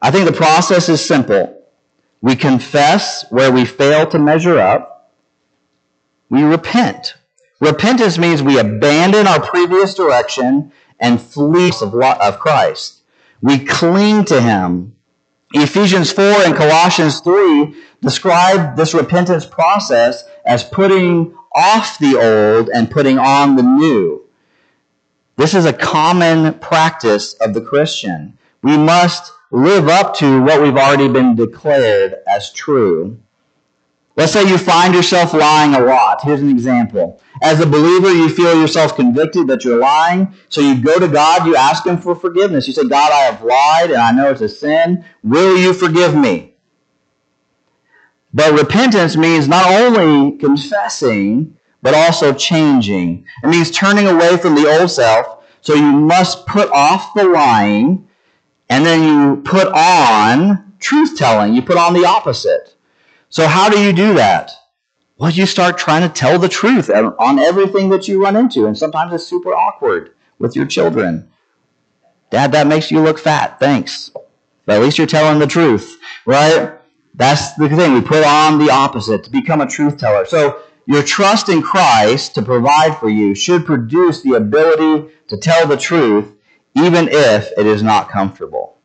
I 0.00 0.10
think 0.10 0.26
the 0.26 0.32
process 0.32 0.88
is 0.88 1.04
simple. 1.04 1.62
We 2.22 2.36
confess 2.36 3.30
where 3.30 3.50
we 3.50 3.64
fail 3.64 4.06
to 4.06 4.18
measure 4.18 4.58
up. 4.58 5.12
We 6.28 6.42
repent. 6.42 7.14
Repentance 7.60 8.16
means 8.16 8.42
we 8.42 8.58
abandon 8.58 9.26
our 9.26 9.40
previous 9.40 9.94
direction 9.94 10.72
and 11.00 11.20
flee 11.20 11.72
of 11.80 12.38
Christ. 12.38 13.00
We 13.40 13.58
cling 13.64 14.24
to 14.26 14.40
Him. 14.40 14.94
Ephesians 15.52 16.12
4 16.12 16.24
and 16.44 16.54
Colossians 16.54 17.20
3 17.20 17.74
describe 18.02 18.76
this 18.76 18.94
repentance 18.94 19.44
process 19.44 20.22
as 20.46 20.62
putting 20.62 21.34
off 21.54 21.98
the 21.98 22.16
old 22.16 22.68
and 22.68 22.90
putting 22.90 23.18
on 23.18 23.56
the 23.56 23.62
new. 23.62 24.22
This 25.36 25.54
is 25.54 25.64
a 25.64 25.72
common 25.72 26.54
practice 26.60 27.34
of 27.34 27.54
the 27.54 27.62
Christian. 27.62 28.38
We 28.62 28.76
must 28.76 29.32
live 29.50 29.88
up 29.88 30.14
to 30.16 30.42
what 30.42 30.62
we've 30.62 30.76
already 30.76 31.08
been 31.08 31.34
declared 31.34 32.14
as 32.26 32.52
true. 32.52 33.18
Let's 34.16 34.32
say 34.32 34.46
you 34.46 34.58
find 34.58 34.94
yourself 34.94 35.32
lying 35.32 35.74
a 35.74 35.80
lot. 35.80 36.22
Here's 36.22 36.42
an 36.42 36.50
example. 36.50 37.22
As 37.42 37.60
a 37.60 37.66
believer, 37.66 38.12
you 38.12 38.28
feel 38.28 38.60
yourself 38.60 38.96
convicted 38.96 39.46
that 39.46 39.64
you're 39.64 39.78
lying. 39.78 40.34
So 40.48 40.60
you 40.60 40.82
go 40.82 40.98
to 40.98 41.08
God, 41.08 41.46
you 41.46 41.56
ask 41.56 41.86
Him 41.86 41.96
for 41.96 42.14
forgiveness. 42.14 42.66
You 42.66 42.74
say, 42.74 42.86
God, 42.86 43.12
I 43.12 43.20
have 43.32 43.42
lied 43.42 43.90
and 43.90 44.00
I 44.00 44.12
know 44.12 44.30
it's 44.30 44.40
a 44.40 44.48
sin. 44.48 45.04
Will 45.22 45.56
you 45.56 45.72
forgive 45.72 46.14
me? 46.14 46.54
But 48.32 48.52
repentance 48.52 49.16
means 49.16 49.48
not 49.48 49.70
only 49.70 50.38
confessing, 50.38 51.56
but 51.82 51.94
also 51.94 52.32
changing. 52.32 53.24
It 53.42 53.48
means 53.48 53.70
turning 53.70 54.06
away 54.06 54.36
from 54.36 54.54
the 54.54 54.68
old 54.68 54.90
self. 54.90 55.44
So 55.62 55.74
you 55.74 55.92
must 55.92 56.46
put 56.46 56.70
off 56.70 57.14
the 57.14 57.24
lying, 57.24 58.08
and 58.68 58.86
then 58.86 59.02
you 59.02 59.42
put 59.42 59.68
on 59.68 60.74
truth 60.78 61.18
telling. 61.18 61.54
You 61.54 61.62
put 61.62 61.76
on 61.76 61.92
the 61.92 62.04
opposite. 62.04 62.76
So 63.30 63.46
how 63.46 63.70
do 63.70 63.80
you 63.80 63.92
do 63.92 64.14
that? 64.14 64.50
Well, 65.16 65.30
you 65.30 65.46
start 65.46 65.78
trying 65.78 66.02
to 66.02 66.12
tell 66.12 66.38
the 66.38 66.48
truth 66.48 66.90
on 66.90 67.38
everything 67.38 67.90
that 67.90 68.08
you 68.08 68.22
run 68.22 68.36
into. 68.36 68.66
And 68.66 68.76
sometimes 68.76 69.12
it's 69.12 69.26
super 69.26 69.54
awkward 69.54 70.14
with 70.38 70.56
your 70.56 70.66
children. 70.66 71.30
Dad, 72.30 72.52
that 72.52 72.66
makes 72.66 72.90
you 72.90 73.00
look 73.00 73.18
fat. 73.18 73.60
Thanks. 73.60 74.10
But 74.66 74.76
at 74.76 74.82
least 74.82 74.98
you're 74.98 75.06
telling 75.06 75.38
the 75.38 75.46
truth, 75.46 75.98
right? 76.26 76.72
That's 77.14 77.54
the 77.54 77.68
thing. 77.68 77.92
We 77.92 78.00
put 78.00 78.24
on 78.24 78.58
the 78.58 78.70
opposite 78.70 79.24
to 79.24 79.30
become 79.30 79.60
a 79.60 79.66
truth 79.66 79.98
teller. 79.98 80.24
So 80.24 80.62
your 80.86 81.02
trust 81.02 81.48
in 81.48 81.62
Christ 81.62 82.34
to 82.34 82.42
provide 82.42 82.96
for 82.98 83.08
you 83.08 83.34
should 83.34 83.66
produce 83.66 84.22
the 84.22 84.34
ability 84.34 85.12
to 85.28 85.36
tell 85.36 85.66
the 85.66 85.76
truth 85.76 86.32
even 86.74 87.08
if 87.08 87.52
it 87.56 87.66
is 87.66 87.82
not 87.82 88.08
comfortable. 88.08 88.78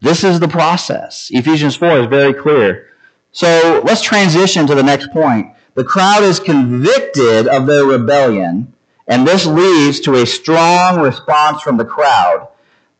This 0.00 0.24
is 0.24 0.40
the 0.40 0.48
process. 0.48 1.28
Ephesians 1.30 1.76
4 1.76 2.00
is 2.00 2.06
very 2.06 2.34
clear. 2.34 2.89
So 3.32 3.82
let's 3.84 4.02
transition 4.02 4.66
to 4.66 4.74
the 4.74 4.82
next 4.82 5.10
point. 5.10 5.54
The 5.74 5.84
crowd 5.84 6.24
is 6.24 6.40
convicted 6.40 7.46
of 7.46 7.66
their 7.66 7.84
rebellion, 7.84 8.74
and 9.06 9.26
this 9.26 9.46
leads 9.46 10.00
to 10.00 10.16
a 10.16 10.26
strong 10.26 11.00
response 11.00 11.62
from 11.62 11.76
the 11.76 11.84
crowd. 11.84 12.48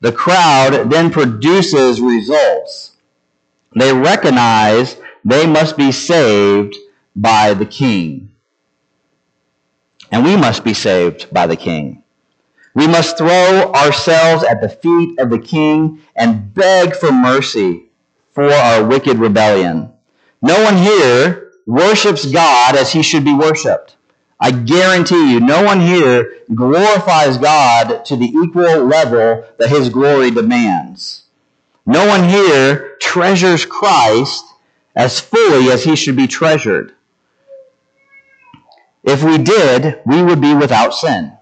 The 0.00 0.12
crowd 0.12 0.90
then 0.90 1.10
produces 1.10 2.00
results. 2.00 2.96
They 3.76 3.92
recognize 3.92 4.96
they 5.24 5.46
must 5.46 5.76
be 5.76 5.92
saved 5.92 6.76
by 7.14 7.54
the 7.54 7.66
king. 7.66 8.34
And 10.10 10.24
we 10.24 10.36
must 10.36 10.64
be 10.64 10.74
saved 10.74 11.32
by 11.32 11.46
the 11.46 11.56
king. 11.56 12.02
We 12.74 12.86
must 12.86 13.18
throw 13.18 13.72
ourselves 13.72 14.44
at 14.44 14.60
the 14.60 14.68
feet 14.68 15.18
of 15.18 15.30
the 15.30 15.38
king 15.38 16.00
and 16.16 16.54
beg 16.54 16.94
for 16.94 17.12
mercy 17.12 17.90
for 18.32 18.50
our 18.50 18.84
wicked 18.84 19.18
rebellion. 19.18 19.92
No 20.42 20.62
one 20.62 20.76
here 20.76 21.52
worships 21.66 22.24
God 22.26 22.76
as 22.76 22.92
he 22.92 23.02
should 23.02 23.24
be 23.24 23.34
worshiped. 23.34 23.96
I 24.40 24.50
guarantee 24.50 25.32
you, 25.32 25.40
no 25.40 25.62
one 25.62 25.80
here 25.80 26.32
glorifies 26.54 27.36
God 27.36 28.04
to 28.06 28.16
the 28.16 28.26
equal 28.26 28.84
level 28.84 29.44
that 29.58 29.68
his 29.68 29.90
glory 29.90 30.30
demands. 30.30 31.24
No 31.84 32.06
one 32.06 32.26
here 32.26 32.96
treasures 33.00 33.66
Christ 33.66 34.44
as 34.96 35.20
fully 35.20 35.70
as 35.70 35.84
he 35.84 35.94
should 35.94 36.16
be 36.16 36.26
treasured. 36.26 36.94
If 39.04 39.22
we 39.22 39.38
did, 39.38 40.00
we 40.06 40.22
would 40.22 40.40
be 40.40 40.54
without 40.54 40.94
sin. 40.94 41.32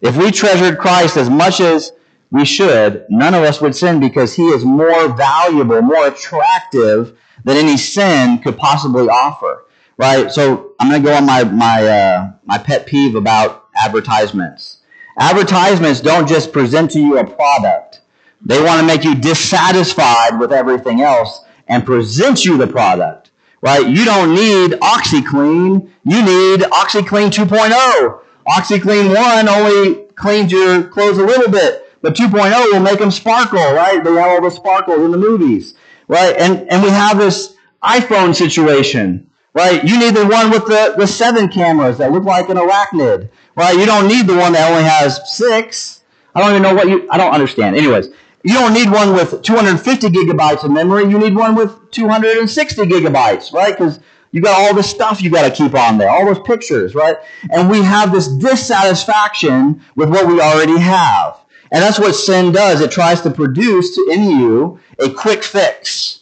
If 0.00 0.16
we 0.16 0.30
treasured 0.30 0.78
Christ 0.78 1.16
as 1.16 1.30
much 1.30 1.60
as 1.60 1.92
we 2.30 2.44
should, 2.44 3.06
none 3.08 3.34
of 3.34 3.42
us 3.44 3.60
would 3.60 3.74
sin 3.74 4.00
because 4.00 4.34
he 4.34 4.48
is 4.48 4.64
more 4.64 5.08
valuable, 5.16 5.80
more 5.80 6.08
attractive 6.08 7.16
than 7.46 7.56
any 7.56 7.78
sin 7.78 8.38
could 8.38 8.58
possibly 8.58 9.08
offer. 9.08 9.64
Right? 9.96 10.30
So 10.30 10.72
I'm 10.78 10.90
going 10.90 11.02
to 11.02 11.08
go 11.08 11.14
on 11.14 11.24
my, 11.24 11.44
my, 11.44 11.86
uh, 11.86 12.32
my 12.44 12.58
pet 12.58 12.86
peeve 12.86 13.14
about 13.14 13.68
advertisements. 13.74 14.78
Advertisements 15.18 16.02
don't 16.02 16.28
just 16.28 16.52
present 16.52 16.90
to 16.90 17.00
you 17.00 17.18
a 17.18 17.26
product. 17.26 18.02
They 18.44 18.62
want 18.62 18.80
to 18.80 18.86
make 18.86 19.04
you 19.04 19.14
dissatisfied 19.14 20.38
with 20.38 20.52
everything 20.52 21.00
else 21.00 21.40
and 21.68 21.86
present 21.86 22.44
you 22.44 22.58
the 22.58 22.66
product, 22.66 23.30
right? 23.62 23.86
You 23.86 24.04
don't 24.04 24.34
need 24.34 24.72
OxiClean. 24.72 25.88
You 26.04 26.22
need 26.22 26.60
OxiClean 26.60 27.30
2.0. 27.30 28.20
OxiClean 28.46 29.14
1 29.14 29.48
only 29.48 30.02
cleans 30.16 30.52
your 30.52 30.82
clothes 30.84 31.18
a 31.18 31.24
little 31.24 31.50
bit, 31.50 31.90
but 32.02 32.14
2.0 32.14 32.72
will 32.72 32.80
make 32.80 32.98
them 32.98 33.10
sparkle, 33.10 33.72
right? 33.72 34.04
They 34.04 34.12
have 34.12 34.28
all 34.28 34.42
the 34.42 34.50
sparkles 34.50 35.00
in 35.00 35.10
the 35.10 35.18
movies, 35.18 35.74
right? 36.08 36.36
And, 36.36 36.70
and 36.70 36.82
we 36.82 36.90
have 36.90 37.18
this 37.18 37.56
iPhone 37.82 38.34
situation, 38.34 39.30
right? 39.54 39.82
You 39.84 39.98
need 39.98 40.14
the 40.14 40.26
one 40.26 40.50
with 40.50 40.66
the, 40.66 40.94
the 40.96 41.06
seven 41.06 41.48
cameras 41.48 41.98
that 41.98 42.12
look 42.12 42.24
like 42.24 42.48
an 42.48 42.56
arachnid, 42.56 43.28
right? 43.54 43.76
You 43.78 43.86
don't 43.86 44.08
need 44.08 44.26
the 44.26 44.36
one 44.36 44.52
that 44.52 44.70
only 44.70 44.84
has 44.84 45.36
six. 45.36 46.02
I 46.34 46.40
don't 46.40 46.50
even 46.50 46.62
know 46.62 46.74
what 46.74 46.88
you, 46.88 47.08
I 47.10 47.16
don't 47.16 47.32
understand. 47.32 47.76
Anyways, 47.76 48.08
you 48.42 48.54
don't 48.54 48.74
need 48.74 48.90
one 48.90 49.12
with 49.12 49.42
250 49.42 50.08
gigabytes 50.08 50.62
of 50.62 50.70
memory. 50.70 51.04
You 51.04 51.18
need 51.18 51.34
one 51.34 51.54
with 51.54 51.90
260 51.90 52.82
gigabytes, 52.82 53.52
right? 53.52 53.76
Because 53.76 53.98
you 54.32 54.42
got 54.42 54.60
all 54.60 54.74
this 54.74 54.88
stuff 54.90 55.22
you 55.22 55.30
got 55.30 55.48
to 55.48 55.50
keep 55.50 55.74
on 55.74 55.98
there, 55.98 56.10
all 56.10 56.26
those 56.26 56.38
pictures, 56.40 56.94
right? 56.94 57.16
And 57.50 57.70
we 57.70 57.82
have 57.82 58.12
this 58.12 58.28
dissatisfaction 58.28 59.82
with 59.94 60.10
what 60.10 60.26
we 60.26 60.40
already 60.40 60.78
have. 60.78 61.40
And 61.72 61.82
that's 61.82 61.98
what 61.98 62.14
sin 62.14 62.52
does. 62.52 62.80
It 62.80 62.90
tries 62.90 63.20
to 63.22 63.30
produce 63.30 63.98
in 63.98 64.30
you 64.30 64.80
a 64.98 65.10
quick 65.10 65.42
fix. 65.42 66.20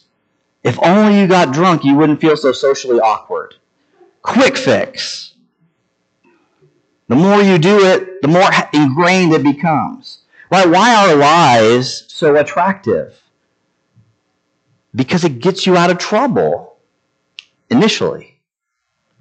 If 0.63 0.81
only 0.81 1.19
you 1.19 1.27
got 1.27 1.53
drunk, 1.53 1.83
you 1.83 1.95
wouldn't 1.95 2.21
feel 2.21 2.35
so 2.35 2.51
socially 2.51 2.99
awkward. 2.99 3.55
Quick 4.23 4.57
fix. 4.57 5.35
The 7.07 7.15
more 7.15 7.41
you 7.41 7.59
do 7.59 7.85
it, 7.85 8.23
the 8.23 8.27
more 8.27 8.49
ingrained 8.73 9.33
it 9.33 9.43
becomes. 9.43 10.23
Right? 10.51 10.67
Why 10.67 10.95
are 10.95 11.15
lies 11.15 12.05
so 12.07 12.35
attractive? 12.35 13.21
Because 14.95 15.23
it 15.23 15.39
gets 15.39 15.67
you 15.67 15.77
out 15.77 15.91
of 15.91 15.99
trouble 15.99 16.77
initially. 17.69 18.39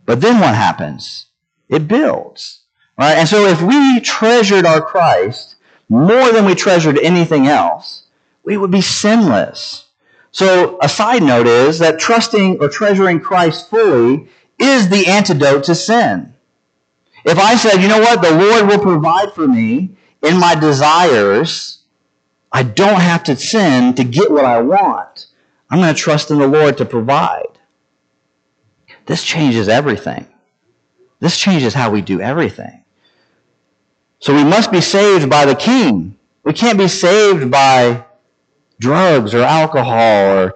But 0.07 0.21
then 0.23 0.41
what 0.41 0.55
happens? 0.55 1.27
It 1.69 1.89
builds. 1.89 2.61
Right? 2.99 3.15
And 3.15 3.29
so 3.29 3.47
if 3.47 3.61
we 3.61 4.01
treasured 4.01 4.65
our 4.65 4.81
Christ 4.81 5.54
more 5.89 6.33
than 6.33 6.45
we 6.45 6.55
treasured 6.55 6.99
anything 6.99 7.47
else, 7.47 8.07
we 8.45 8.57
would 8.57 8.71
be 8.71 8.81
sinless. 8.81 9.87
So 10.31 10.79
a 10.81 10.89
side 10.89 11.23
note 11.23 11.47
is 11.47 11.79
that 11.79 12.01
trusting 12.01 12.61
or 12.61 12.69
treasuring 12.69 13.21
Christ 13.21 13.71
fully 13.71 14.29
is 14.59 14.89
the 14.89 15.07
antidote 15.07 15.65
to 15.65 15.75
sin. 15.75 16.35
If 17.25 17.39
I 17.39 17.57
said, 17.57 17.81
you 17.81 17.89
know 17.89 18.01
what, 18.01 18.21
the 18.21 18.33
Lord 18.33 18.67
will 18.67 18.81
provide 18.81 19.33
for 19.33 19.47
me 19.47 19.97
in 20.23 20.39
my 20.39 20.55
desires, 20.55 21.83
I 22.53 22.63
don't 22.63 23.01
have 23.01 23.25
to 23.25 23.37
sin 23.37 23.95
to 23.95 24.05
get 24.05 24.31
what 24.31 24.45
I 24.45 24.61
want. 24.61 25.27
I'm 25.71 25.81
going 25.81 25.95
to 25.95 26.01
trust 26.01 26.31
in 26.31 26.39
the 26.39 26.47
Lord 26.47 26.79
to 26.79 26.85
provide. 26.85 27.59
This 29.07 29.25
changes 29.25 29.69
everything. 29.69 30.27
This 31.21 31.39
changes 31.39 31.75
how 31.75 31.91
we 31.91 32.01
do 32.01 32.21
everything. 32.21 32.84
So 34.25 34.35
we 34.35 34.43
must 34.43 34.73
be 34.73 34.81
saved 34.81 35.29
by 35.29 35.45
the 35.45 35.55
King. 35.55 36.17
We 36.45 36.55
can't 36.55 36.79
be 36.79 36.89
saved 36.89 37.51
by 37.51 38.07
drugs 38.81 39.35
or 39.35 39.43
alcohol 39.43 40.39
or 40.39 40.55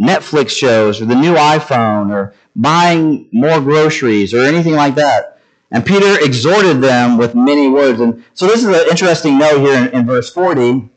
Netflix 0.00 0.50
shows 0.50 1.02
or 1.02 1.04
the 1.04 1.16
new 1.16 1.34
iPhone 1.34 2.12
or 2.12 2.32
buying 2.54 3.28
more 3.32 3.60
groceries 3.60 4.32
or 4.32 4.44
anything 4.44 4.74
like 4.74 4.94
that. 4.94 5.40
And 5.72 5.84
Peter 5.84 6.24
exhorted 6.24 6.80
them 6.80 7.18
with 7.18 7.34
many 7.34 7.68
words. 7.68 7.98
And 7.98 8.24
so 8.34 8.46
this 8.46 8.60
is 8.60 8.68
an 8.68 8.88
interesting 8.88 9.36
note 9.36 9.62
here 9.62 9.74
in, 9.74 9.88
in 9.88 10.06
verse 10.06 10.30
40. 10.30 10.88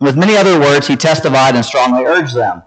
With 0.00 0.16
many 0.16 0.36
other 0.36 0.58
words, 0.58 0.88
he 0.88 0.96
testified 0.96 1.54
and 1.54 1.64
strongly 1.64 2.02
urged 2.02 2.34
them. 2.34 2.64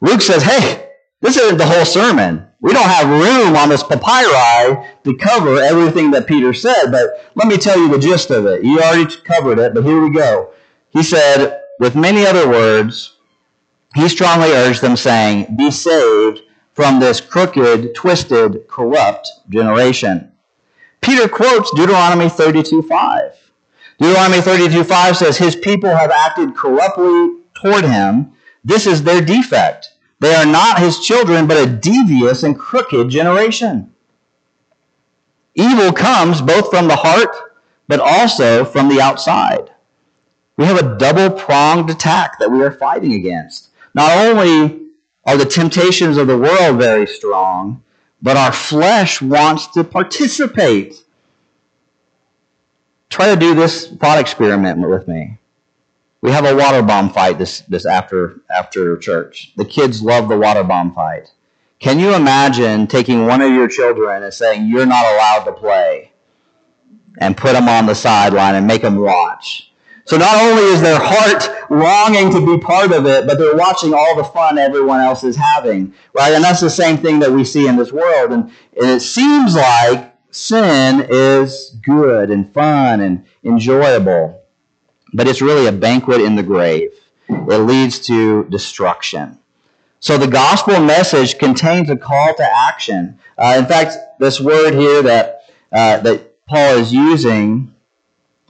Luke 0.00 0.20
says, 0.20 0.44
hey, 0.44 0.90
this 1.22 1.36
isn't 1.36 1.58
the 1.58 1.66
whole 1.66 1.84
sermon. 1.84 2.47
We 2.60 2.72
don't 2.72 2.88
have 2.88 3.08
room 3.08 3.56
on 3.56 3.68
this 3.68 3.84
papyri 3.84 4.84
to 5.04 5.16
cover 5.16 5.60
everything 5.60 6.10
that 6.10 6.26
Peter 6.26 6.52
said, 6.52 6.90
but 6.90 7.30
let 7.36 7.46
me 7.46 7.56
tell 7.56 7.78
you 7.78 7.88
the 7.88 7.98
gist 7.98 8.30
of 8.30 8.46
it. 8.46 8.64
You 8.64 8.80
already 8.80 9.14
covered 9.22 9.60
it, 9.60 9.74
but 9.74 9.84
here 9.84 10.00
we 10.00 10.10
go. 10.10 10.50
He 10.90 11.04
said, 11.04 11.60
with 11.78 11.94
many 11.94 12.26
other 12.26 12.48
words, 12.48 13.16
he 13.94 14.08
strongly 14.08 14.50
urged 14.50 14.82
them, 14.82 14.96
saying, 14.96 15.54
Be 15.56 15.70
saved 15.70 16.42
from 16.72 16.98
this 16.98 17.20
crooked, 17.20 17.94
twisted, 17.94 18.66
corrupt 18.68 19.28
generation. 19.48 20.32
Peter 21.00 21.28
quotes 21.28 21.70
Deuteronomy 21.72 22.26
32:5. 22.26 23.32
Deuteronomy 23.98 24.42
32:5 24.42 25.16
says, 25.16 25.38
His 25.38 25.54
people 25.56 25.90
have 25.90 26.10
acted 26.10 26.56
corruptly 26.56 27.36
toward 27.54 27.84
him. 27.84 28.32
This 28.64 28.86
is 28.86 29.04
their 29.04 29.20
defect. 29.20 29.92
They 30.20 30.34
are 30.34 30.46
not 30.46 30.80
his 30.80 30.98
children, 31.00 31.46
but 31.46 31.56
a 31.56 31.70
devious 31.70 32.42
and 32.42 32.58
crooked 32.58 33.08
generation. 33.08 33.92
Evil 35.54 35.92
comes 35.92 36.40
both 36.40 36.70
from 36.70 36.88
the 36.88 36.96
heart, 36.96 37.34
but 37.86 38.00
also 38.00 38.64
from 38.64 38.88
the 38.88 39.00
outside. 39.00 39.70
We 40.56 40.64
have 40.66 40.78
a 40.78 40.98
double 40.98 41.30
pronged 41.30 41.88
attack 41.88 42.38
that 42.38 42.50
we 42.50 42.62
are 42.62 42.72
fighting 42.72 43.12
against. 43.12 43.70
Not 43.94 44.16
only 44.18 44.88
are 45.24 45.36
the 45.36 45.44
temptations 45.44 46.16
of 46.16 46.26
the 46.26 46.38
world 46.38 46.78
very 46.78 47.06
strong, 47.06 47.82
but 48.20 48.36
our 48.36 48.52
flesh 48.52 49.22
wants 49.22 49.68
to 49.68 49.84
participate. 49.84 51.04
Try 53.08 53.32
to 53.32 53.40
do 53.40 53.54
this 53.54 53.88
thought 53.88 54.18
experiment 54.18 54.78
with 54.88 55.06
me. 55.06 55.38
We 56.20 56.32
have 56.32 56.44
a 56.44 56.56
water 56.56 56.82
bomb 56.82 57.10
fight 57.10 57.38
this, 57.38 57.60
this 57.62 57.86
after, 57.86 58.40
after 58.50 58.96
church. 58.96 59.52
The 59.56 59.64
kids 59.64 60.02
love 60.02 60.28
the 60.28 60.38
water 60.38 60.64
bomb 60.64 60.92
fight. 60.92 61.32
Can 61.78 62.00
you 62.00 62.14
imagine 62.14 62.88
taking 62.88 63.26
one 63.26 63.40
of 63.40 63.52
your 63.52 63.68
children 63.68 64.24
and 64.24 64.34
saying, 64.34 64.66
You're 64.66 64.86
not 64.86 65.04
allowed 65.04 65.44
to 65.44 65.52
play? 65.52 66.12
And 67.20 67.36
put 67.36 67.52
them 67.52 67.68
on 67.68 67.86
the 67.86 67.94
sideline 67.94 68.56
and 68.56 68.66
make 68.66 68.82
them 68.82 68.96
watch. 68.96 69.72
So 70.04 70.16
not 70.16 70.40
only 70.40 70.62
is 70.62 70.80
their 70.80 70.98
heart 71.00 71.70
longing 71.70 72.30
to 72.32 72.44
be 72.44 72.58
part 72.62 72.92
of 72.92 73.06
it, 73.06 73.26
but 73.26 73.38
they're 73.38 73.56
watching 73.56 73.92
all 73.92 74.16
the 74.16 74.24
fun 74.24 74.56
everyone 74.56 75.00
else 75.00 75.22
is 75.22 75.36
having, 75.36 75.92
right? 76.14 76.32
And 76.32 76.42
that's 76.42 76.60
the 76.60 76.70
same 76.70 76.96
thing 76.96 77.18
that 77.18 77.30
we 77.30 77.44
see 77.44 77.66
in 77.66 77.76
this 77.76 77.92
world. 77.92 78.32
And, 78.32 78.44
and 78.80 78.90
it 78.90 79.00
seems 79.00 79.54
like 79.54 80.14
sin 80.30 81.06
is 81.10 81.76
good 81.82 82.30
and 82.30 82.52
fun 82.54 83.00
and 83.00 83.26
enjoyable 83.44 84.42
but 85.12 85.26
it's 85.28 85.42
really 85.42 85.66
a 85.66 85.72
banquet 85.72 86.20
in 86.20 86.36
the 86.36 86.42
grave. 86.42 86.90
It 87.28 87.58
leads 87.58 87.98
to 88.06 88.44
destruction. 88.44 89.38
So 90.00 90.16
the 90.16 90.28
gospel 90.28 90.80
message 90.80 91.38
contains 91.38 91.90
a 91.90 91.96
call 91.96 92.34
to 92.34 92.42
action. 92.42 93.18
Uh, 93.36 93.56
in 93.58 93.66
fact, 93.66 93.96
this 94.18 94.40
word 94.40 94.74
here 94.74 95.02
that 95.02 95.42
uh, 95.72 95.98
that 95.98 96.46
Paul 96.46 96.78
is 96.78 96.92
using 96.92 97.74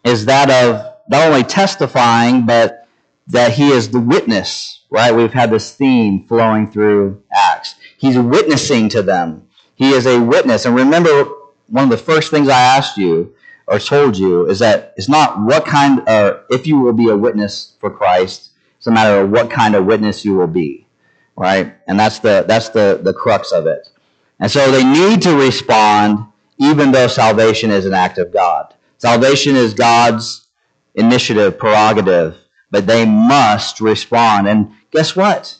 is 0.04 0.26
that 0.26 0.50
of 0.50 0.94
not 1.08 1.28
only 1.28 1.42
testifying, 1.42 2.46
but 2.46 2.86
that 3.28 3.52
he 3.52 3.70
is 3.70 3.90
the 3.90 4.00
witness. 4.00 4.84
Right? 4.90 5.14
We've 5.14 5.32
had 5.32 5.50
this 5.50 5.74
theme 5.74 6.26
flowing 6.26 6.70
through 6.70 7.22
Acts. 7.32 7.74
He's 7.98 8.18
witnessing 8.18 8.88
to 8.90 9.02
them. 9.02 9.48
He 9.74 9.90
is 9.90 10.06
a 10.06 10.20
witness. 10.20 10.64
And 10.64 10.74
remember, 10.74 11.24
one 11.68 11.84
of 11.84 11.90
the 11.90 11.98
first 11.98 12.30
things 12.30 12.48
I 12.48 12.60
asked 12.60 12.96
you 12.96 13.34
or 13.68 13.78
told 13.78 14.16
you 14.16 14.48
is 14.48 14.58
that 14.60 14.94
it's 14.96 15.08
not 15.08 15.40
what 15.40 15.64
kind 15.66 16.02
or 16.08 16.44
if 16.50 16.66
you 16.66 16.80
will 16.80 16.94
be 16.94 17.08
a 17.08 17.16
witness 17.16 17.76
for 17.80 17.90
Christ. 17.90 18.50
It's 18.78 18.86
a 18.86 18.90
matter 18.90 19.20
of 19.20 19.30
what 19.30 19.50
kind 19.50 19.74
of 19.74 19.84
witness 19.84 20.24
you 20.24 20.34
will 20.36 20.46
be, 20.46 20.86
right? 21.36 21.74
And 21.86 21.98
that's 22.00 22.18
the 22.18 22.44
that's 22.48 22.70
the 22.70 22.98
the 23.02 23.12
crux 23.12 23.52
of 23.52 23.66
it. 23.66 23.90
And 24.40 24.50
so 24.50 24.70
they 24.70 24.84
need 24.84 25.20
to 25.22 25.36
respond, 25.36 26.26
even 26.58 26.92
though 26.92 27.08
salvation 27.08 27.70
is 27.70 27.84
an 27.84 27.94
act 27.94 28.18
of 28.18 28.32
God. 28.32 28.74
Salvation 28.96 29.54
is 29.54 29.74
God's 29.74 30.46
initiative, 30.94 31.58
prerogative, 31.58 32.36
but 32.70 32.86
they 32.86 33.04
must 33.04 33.80
respond. 33.80 34.48
And 34.48 34.72
guess 34.90 35.14
what? 35.14 35.56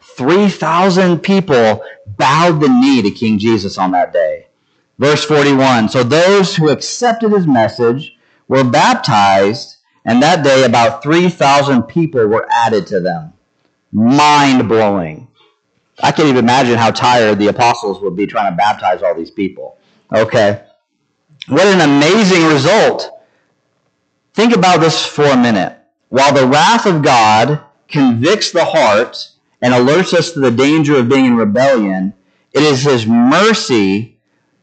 3,000 0.00 1.20
people 1.20 1.84
bowed 2.06 2.60
the 2.60 2.68
knee 2.68 3.02
to 3.02 3.10
King 3.10 3.38
Jesus 3.38 3.78
on 3.78 3.92
that 3.92 4.12
day. 4.12 4.46
Verse 4.98 5.24
41 5.24 5.88
So 5.88 6.02
those 6.02 6.56
who 6.56 6.70
accepted 6.70 7.32
his 7.32 7.46
message 7.46 8.16
were 8.48 8.64
baptized, 8.64 9.76
and 10.04 10.22
that 10.22 10.44
day 10.44 10.64
about 10.64 11.02
3,000 11.02 11.84
people 11.84 12.26
were 12.26 12.46
added 12.50 12.86
to 12.88 13.00
them. 13.00 13.32
Mind 13.92 14.68
blowing. 14.68 15.28
I 16.02 16.12
can't 16.12 16.28
even 16.28 16.44
imagine 16.44 16.76
how 16.76 16.90
tired 16.90 17.38
the 17.38 17.48
apostles 17.48 18.00
would 18.00 18.16
be 18.16 18.26
trying 18.26 18.52
to 18.52 18.56
baptize 18.56 19.02
all 19.02 19.14
these 19.14 19.30
people. 19.30 19.78
Okay. 20.12 20.64
What 21.48 21.66
an 21.66 21.80
amazing 21.80 22.44
result. 22.46 23.10
Think 24.34 24.54
about 24.54 24.80
this 24.80 25.06
for 25.06 25.24
a 25.24 25.36
minute. 25.36 25.78
While 26.08 26.34
the 26.34 26.46
wrath 26.46 26.86
of 26.86 27.02
God 27.02 27.60
convicts 27.88 28.50
the 28.50 28.64
heart 28.64 29.30
and 29.62 29.72
alerts 29.72 30.12
us 30.12 30.32
to 30.32 30.40
the 30.40 30.50
danger 30.50 30.96
of 30.96 31.08
being 31.08 31.26
in 31.26 31.36
rebellion, 31.36 32.14
it 32.52 32.62
is 32.62 32.82
his 32.82 33.06
mercy 33.06 34.13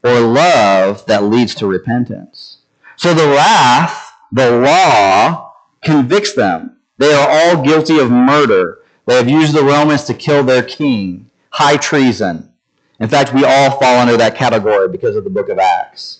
or 0.03 0.19
love 0.19 1.05
that 1.05 1.23
leads 1.23 1.55
to 1.55 1.67
repentance. 1.67 2.59
So 2.95 3.13
the 3.13 3.27
wrath, 3.27 4.13
the 4.31 4.51
law, 4.51 5.53
convicts 5.83 6.33
them. 6.33 6.77
They 6.97 7.13
are 7.13 7.29
all 7.29 7.63
guilty 7.63 7.99
of 7.99 8.11
murder. 8.11 8.79
They 9.05 9.15
have 9.15 9.29
used 9.29 9.53
the 9.53 9.63
Romans 9.63 10.03
to 10.05 10.13
kill 10.13 10.43
their 10.43 10.63
king. 10.63 11.29
High 11.49 11.77
treason. 11.77 12.53
In 12.99 13.09
fact, 13.09 13.33
we 13.33 13.43
all 13.43 13.71
fall 13.71 13.99
under 13.99 14.17
that 14.17 14.35
category 14.35 14.87
because 14.87 15.15
of 15.15 15.23
the 15.23 15.29
book 15.29 15.49
of 15.49 15.57
Acts. 15.57 16.19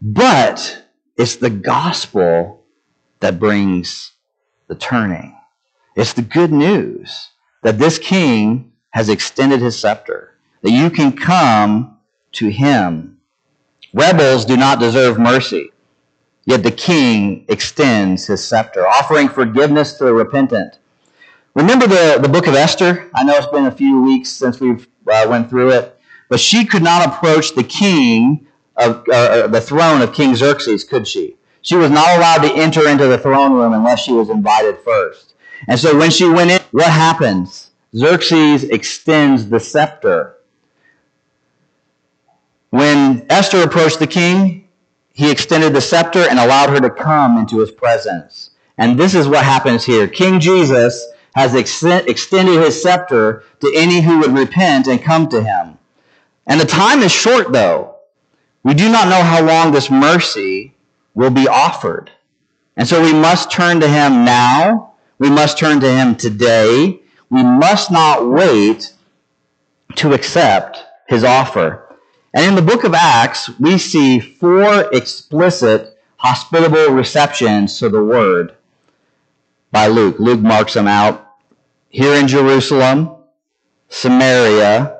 But 0.00 0.84
it's 1.16 1.36
the 1.36 1.50
gospel 1.50 2.64
that 3.20 3.38
brings 3.38 4.12
the 4.68 4.74
turning. 4.74 5.36
It's 5.96 6.12
the 6.14 6.22
good 6.22 6.52
news 6.52 7.28
that 7.62 7.78
this 7.78 7.98
king 7.98 8.72
has 8.90 9.08
extended 9.08 9.60
his 9.60 9.78
scepter, 9.78 10.38
that 10.62 10.70
you 10.70 10.88
can 10.90 11.12
come 11.12 11.97
to 12.32 12.48
him. 12.48 13.18
Rebels 13.94 14.44
do 14.44 14.56
not 14.56 14.78
deserve 14.78 15.18
mercy, 15.18 15.72
yet 16.44 16.62
the 16.62 16.70
king 16.70 17.44
extends 17.48 18.26
his 18.26 18.46
scepter, 18.46 18.86
offering 18.86 19.28
forgiveness 19.28 19.94
to 19.94 20.04
the 20.04 20.14
repentant. 20.14 20.78
Remember 21.54 21.86
the, 21.86 22.18
the 22.20 22.28
book 22.28 22.46
of 22.46 22.54
Esther? 22.54 23.10
I 23.14 23.24
know 23.24 23.34
it's 23.34 23.46
been 23.46 23.66
a 23.66 23.70
few 23.70 24.02
weeks 24.02 24.28
since 24.28 24.60
we've 24.60 24.86
uh, 25.10 25.26
went 25.28 25.48
through 25.50 25.70
it, 25.70 25.98
but 26.28 26.38
she 26.38 26.64
could 26.64 26.82
not 26.82 27.06
approach 27.06 27.54
the 27.54 27.64
king 27.64 28.46
of 28.76 29.04
uh, 29.08 29.12
uh 29.12 29.46
the 29.48 29.60
throne 29.60 30.02
of 30.02 30.14
King 30.14 30.36
Xerxes, 30.36 30.84
could 30.84 31.08
she? 31.08 31.36
She 31.62 31.74
was 31.74 31.90
not 31.90 32.16
allowed 32.16 32.42
to 32.42 32.54
enter 32.54 32.88
into 32.88 33.08
the 33.08 33.18
throne 33.18 33.52
room 33.52 33.72
unless 33.72 34.00
she 34.00 34.12
was 34.12 34.30
invited 34.30 34.78
first. 34.78 35.34
And 35.66 35.78
so 35.78 35.98
when 35.98 36.10
she 36.10 36.28
went 36.28 36.50
in, 36.50 36.60
what 36.70 36.86
happens? 36.86 37.70
Xerxes 37.96 38.64
extends 38.64 39.48
the 39.48 39.58
scepter. 39.58 40.37
When 42.70 43.26
Esther 43.30 43.62
approached 43.62 43.98
the 43.98 44.06
king, 44.06 44.68
he 45.12 45.30
extended 45.30 45.72
the 45.72 45.80
scepter 45.80 46.20
and 46.28 46.38
allowed 46.38 46.70
her 46.70 46.80
to 46.80 46.90
come 46.90 47.38
into 47.38 47.58
his 47.58 47.70
presence. 47.70 48.50
And 48.76 48.98
this 48.98 49.14
is 49.14 49.26
what 49.26 49.44
happens 49.44 49.84
here. 49.84 50.06
King 50.06 50.38
Jesus 50.38 51.06
has 51.34 51.54
extended 51.54 52.62
his 52.62 52.80
scepter 52.80 53.44
to 53.60 53.72
any 53.74 54.00
who 54.00 54.18
would 54.20 54.36
repent 54.36 54.86
and 54.86 55.02
come 55.02 55.28
to 55.28 55.42
him. 55.42 55.78
And 56.46 56.60
the 56.60 56.66
time 56.66 57.00
is 57.00 57.12
short, 57.12 57.52
though. 57.52 57.96
We 58.62 58.74
do 58.74 58.90
not 58.90 59.08
know 59.08 59.22
how 59.22 59.44
long 59.44 59.72
this 59.72 59.90
mercy 59.90 60.74
will 61.14 61.30
be 61.30 61.48
offered. 61.48 62.10
And 62.76 62.86
so 62.86 63.02
we 63.02 63.12
must 63.12 63.50
turn 63.50 63.80
to 63.80 63.88
him 63.88 64.24
now. 64.24 64.94
We 65.18 65.30
must 65.30 65.58
turn 65.58 65.80
to 65.80 65.90
him 65.90 66.14
today. 66.14 67.00
We 67.30 67.42
must 67.42 67.90
not 67.90 68.28
wait 68.28 68.92
to 69.96 70.12
accept 70.12 70.78
his 71.08 71.24
offer. 71.24 71.87
And 72.34 72.44
in 72.44 72.54
the 72.54 72.62
book 72.62 72.84
of 72.84 72.94
Acts, 72.94 73.48
we 73.58 73.78
see 73.78 74.20
four 74.20 74.92
explicit 74.92 75.98
hospitable 76.16 76.92
receptions 76.92 77.78
to 77.78 77.88
the 77.88 78.02
word 78.02 78.54
by 79.72 79.86
Luke. 79.86 80.16
Luke 80.18 80.40
marks 80.40 80.74
them 80.74 80.86
out 80.86 81.36
here 81.88 82.14
in 82.14 82.28
Jerusalem, 82.28 83.16
Samaria, 83.88 84.98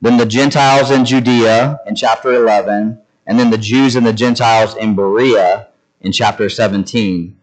then 0.00 0.16
the 0.16 0.26
Gentiles 0.26 0.90
in 0.90 1.04
Judea 1.04 1.80
in 1.86 1.94
chapter 1.94 2.32
11, 2.34 2.98
and 3.26 3.38
then 3.38 3.50
the 3.50 3.58
Jews 3.58 3.94
and 3.94 4.06
the 4.06 4.12
Gentiles 4.12 4.74
in 4.74 4.96
Berea 4.96 5.68
in 6.00 6.12
chapter 6.12 6.48
17. 6.48 7.38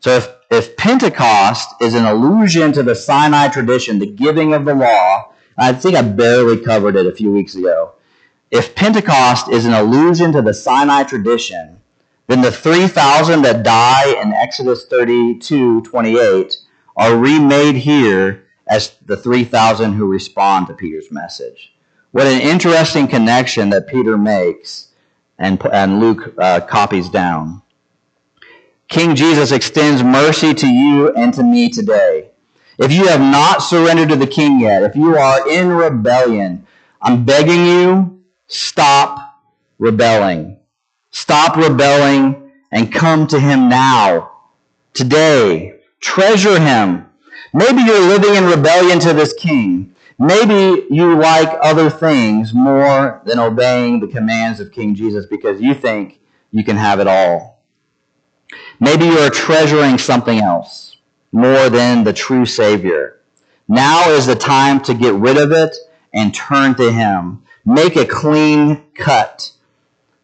So 0.00 0.10
if, 0.10 0.28
if 0.50 0.76
Pentecost 0.76 1.68
is 1.80 1.94
an 1.94 2.04
allusion 2.04 2.72
to 2.72 2.82
the 2.82 2.94
Sinai 2.94 3.48
tradition, 3.48 3.98
the 3.98 4.06
giving 4.06 4.52
of 4.52 4.64
the 4.64 4.74
law, 4.74 5.32
I 5.58 5.72
think 5.72 5.96
I 5.96 6.02
barely 6.02 6.60
covered 6.60 6.96
it 6.96 7.06
a 7.06 7.12
few 7.12 7.32
weeks 7.32 7.54
ago. 7.54 7.94
If 8.50 8.74
Pentecost 8.74 9.48
is 9.48 9.66
an 9.66 9.72
allusion 9.72 10.32
to 10.32 10.42
the 10.42 10.54
Sinai 10.54 11.02
tradition, 11.02 11.80
then 12.28 12.42
the 12.42 12.52
3,000 12.52 13.42
that 13.42 13.62
die 13.62 14.20
in 14.20 14.32
Exodus 14.32 14.86
32, 14.86 15.82
28 15.82 16.56
are 16.96 17.16
remade 17.16 17.76
here 17.76 18.44
as 18.66 18.96
the 19.04 19.16
3,000 19.16 19.92
who 19.92 20.06
respond 20.06 20.66
to 20.66 20.74
Peter's 20.74 21.10
message. 21.10 21.72
What 22.12 22.26
an 22.26 22.40
interesting 22.40 23.06
connection 23.08 23.70
that 23.70 23.88
Peter 23.88 24.16
makes 24.16 24.88
and, 25.38 25.64
and 25.72 26.00
Luke 26.00 26.34
uh, 26.38 26.60
copies 26.60 27.08
down. 27.08 27.62
King 28.88 29.16
Jesus 29.16 29.52
extends 29.52 30.02
mercy 30.02 30.54
to 30.54 30.66
you 30.66 31.12
and 31.14 31.34
to 31.34 31.42
me 31.42 31.68
today. 31.68 32.30
If 32.78 32.92
you 32.92 33.06
have 33.08 33.20
not 33.20 33.62
surrendered 33.62 34.10
to 34.10 34.16
the 34.16 34.26
King 34.26 34.60
yet, 34.60 34.82
if 34.82 34.94
you 34.94 35.16
are 35.16 35.48
in 35.48 35.70
rebellion, 35.70 36.66
I'm 37.02 37.24
begging 37.24 37.66
you, 37.66 38.15
stop 38.46 39.42
rebelling. 39.78 40.58
Stop 41.10 41.56
rebelling 41.56 42.52
and 42.72 42.92
come 42.92 43.26
to 43.28 43.40
Him 43.40 43.68
now, 43.68 44.32
today. 44.92 45.80
Treasure 46.00 46.60
Him. 46.60 47.06
Maybe 47.52 47.82
you're 47.82 48.00
living 48.00 48.34
in 48.34 48.44
rebellion 48.44 49.00
to 49.00 49.12
this 49.12 49.32
King. 49.32 49.94
Maybe 50.18 50.86
you 50.90 51.18
like 51.18 51.58
other 51.62 51.90
things 51.90 52.54
more 52.54 53.20
than 53.24 53.38
obeying 53.38 54.00
the 54.00 54.06
commands 54.06 54.60
of 54.60 54.72
King 54.72 54.94
Jesus 54.94 55.26
because 55.26 55.60
you 55.60 55.74
think 55.74 56.20
you 56.50 56.64
can 56.64 56.76
have 56.76 57.00
it 57.00 57.06
all. 57.06 57.62
Maybe 58.80 59.06
you're 59.06 59.30
treasuring 59.30 59.98
something 59.98 60.38
else 60.38 60.96
more 61.32 61.68
than 61.68 62.04
the 62.04 62.12
true 62.12 62.46
Savior. 62.46 63.20
Now 63.68 64.10
is 64.10 64.26
the 64.26 64.34
time 64.34 64.80
to 64.84 64.94
get 64.94 65.14
rid 65.14 65.36
of 65.36 65.52
it 65.52 65.76
and 66.12 66.34
turn 66.34 66.74
to 66.76 66.92
Him. 66.92 67.42
Make 67.68 67.96
a 67.96 68.06
clean 68.06 68.84
cut. 68.94 69.50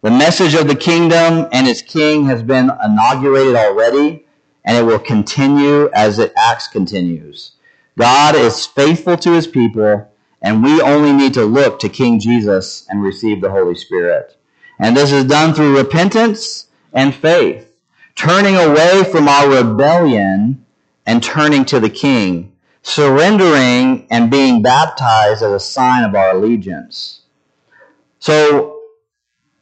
The 0.00 0.12
message 0.12 0.54
of 0.54 0.68
the 0.68 0.76
kingdom 0.76 1.48
and 1.50 1.66
its 1.66 1.82
king 1.82 2.26
has 2.26 2.40
been 2.40 2.70
inaugurated 2.84 3.56
already, 3.56 4.26
and 4.64 4.78
it 4.78 4.84
will 4.84 5.00
continue 5.00 5.90
as 5.92 6.20
it 6.20 6.32
Acts 6.36 6.68
continues. 6.68 7.56
God 7.98 8.36
is 8.36 8.64
faithful 8.64 9.16
to 9.16 9.32
his 9.32 9.48
people, 9.48 10.08
and 10.40 10.62
we 10.62 10.80
only 10.80 11.12
need 11.12 11.34
to 11.34 11.44
look 11.44 11.80
to 11.80 11.88
King 11.88 12.20
Jesus 12.20 12.86
and 12.88 13.02
receive 13.02 13.40
the 13.40 13.50
Holy 13.50 13.74
Spirit. 13.74 14.36
And 14.78 14.96
this 14.96 15.10
is 15.10 15.24
done 15.24 15.52
through 15.52 15.76
repentance 15.76 16.68
and 16.92 17.12
faith, 17.12 17.72
turning 18.14 18.54
away 18.54 19.02
from 19.10 19.26
our 19.26 19.48
rebellion 19.48 20.64
and 21.06 21.20
turning 21.20 21.64
to 21.64 21.80
the 21.80 21.90
King, 21.90 22.52
surrendering 22.82 24.06
and 24.12 24.30
being 24.30 24.62
baptized 24.62 25.42
as 25.42 25.50
a 25.50 25.58
sign 25.58 26.04
of 26.04 26.14
our 26.14 26.36
allegiance. 26.36 27.21
So, 28.22 28.82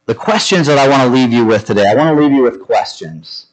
the 0.05 0.13
questions 0.13 0.67
that 0.67 0.77
I 0.77 0.87
want 0.87 1.01
to 1.01 1.09
leave 1.09 1.33
you 1.33 1.43
with 1.45 1.65
today, 1.65 1.89
I 1.89 1.95
want 1.95 2.15
to 2.15 2.21
leave 2.21 2.31
you 2.31 2.43
with 2.43 2.61
questions. 2.61 3.47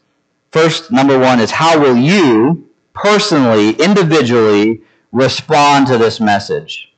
First, 0.52 0.90
number 0.90 1.18
one 1.18 1.40
is 1.40 1.50
how 1.50 1.80
will 1.80 1.96
you 1.96 2.68
personally, 2.92 3.70
individually 3.70 4.82
respond 5.10 5.86
to 5.86 5.96
this 5.96 6.20
message? 6.20 6.92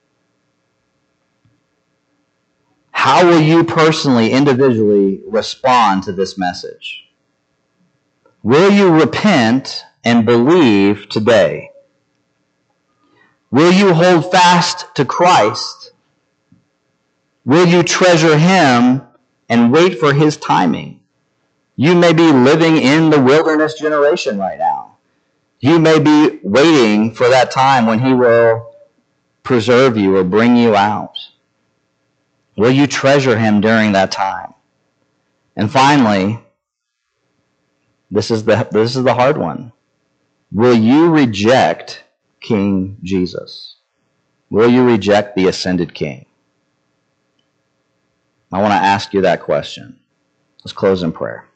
How 2.90 3.24
will 3.24 3.40
you 3.40 3.62
personally, 3.62 4.32
individually 4.32 5.20
respond 5.28 6.02
to 6.02 6.12
this 6.12 6.36
message? 6.36 7.08
Will 8.42 8.72
you 8.72 8.90
repent 8.90 9.84
and 10.02 10.26
believe 10.26 11.08
today? 11.08 11.70
Will 13.52 13.70
you 13.70 13.94
hold 13.94 14.32
fast 14.32 14.92
to 14.96 15.04
Christ? 15.04 15.89
Will 17.44 17.66
you 17.66 17.82
treasure 17.82 18.36
Him 18.36 19.02
and 19.48 19.72
wait 19.72 19.98
for 19.98 20.12
His 20.12 20.36
timing? 20.36 21.00
You 21.76 21.94
may 21.94 22.12
be 22.12 22.30
living 22.30 22.76
in 22.76 23.10
the 23.10 23.20
wilderness 23.20 23.74
generation 23.78 24.38
right 24.38 24.58
now. 24.58 24.96
You 25.60 25.78
may 25.78 25.98
be 25.98 26.40
waiting 26.42 27.14
for 27.14 27.28
that 27.28 27.50
time 27.50 27.86
when 27.86 27.98
He 28.00 28.12
will 28.12 28.74
preserve 29.42 29.96
you 29.96 30.16
or 30.16 30.24
bring 30.24 30.56
you 30.56 30.76
out. 30.76 31.16
Will 32.56 32.70
you 32.70 32.86
treasure 32.86 33.38
Him 33.38 33.60
during 33.60 33.92
that 33.92 34.12
time? 34.12 34.54
And 35.56 35.70
finally, 35.70 36.38
this 38.10 38.30
is 38.30 38.44
the, 38.44 38.68
this 38.70 38.96
is 38.96 39.04
the 39.04 39.14
hard 39.14 39.38
one. 39.38 39.72
Will 40.52 40.74
you 40.74 41.10
reject 41.10 42.04
King 42.40 42.98
Jesus? 43.02 43.76
Will 44.50 44.68
you 44.68 44.84
reject 44.84 45.36
the 45.36 45.46
ascended 45.46 45.94
King? 45.94 46.26
I 48.52 48.60
want 48.60 48.72
to 48.72 48.76
ask 48.76 49.12
you 49.14 49.20
that 49.22 49.42
question. 49.42 49.98
Let's 50.64 50.72
close 50.72 51.02
in 51.02 51.12
prayer. 51.12 51.46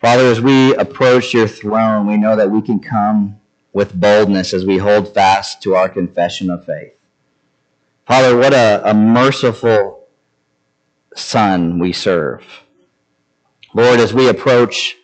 Father, 0.00 0.24
as 0.24 0.40
we 0.40 0.74
approach 0.76 1.34
your 1.34 1.46
throne, 1.46 2.06
we 2.06 2.16
know 2.16 2.34
that 2.36 2.50
we 2.50 2.62
can 2.62 2.80
come 2.80 3.38
with 3.72 3.98
boldness 3.98 4.54
as 4.54 4.64
we 4.64 4.78
hold 4.78 5.12
fast 5.12 5.62
to 5.62 5.74
our 5.74 5.88
confession 5.88 6.50
of 6.50 6.64
faith. 6.64 6.94
Father, 8.06 8.36
what 8.36 8.54
a, 8.54 8.80
a 8.88 8.94
merciful 8.94 10.08
Son 11.14 11.78
we 11.78 11.92
serve. 11.92 12.42
Lord, 13.74 14.00
as 14.00 14.14
we 14.14 14.28
approach 14.28 14.96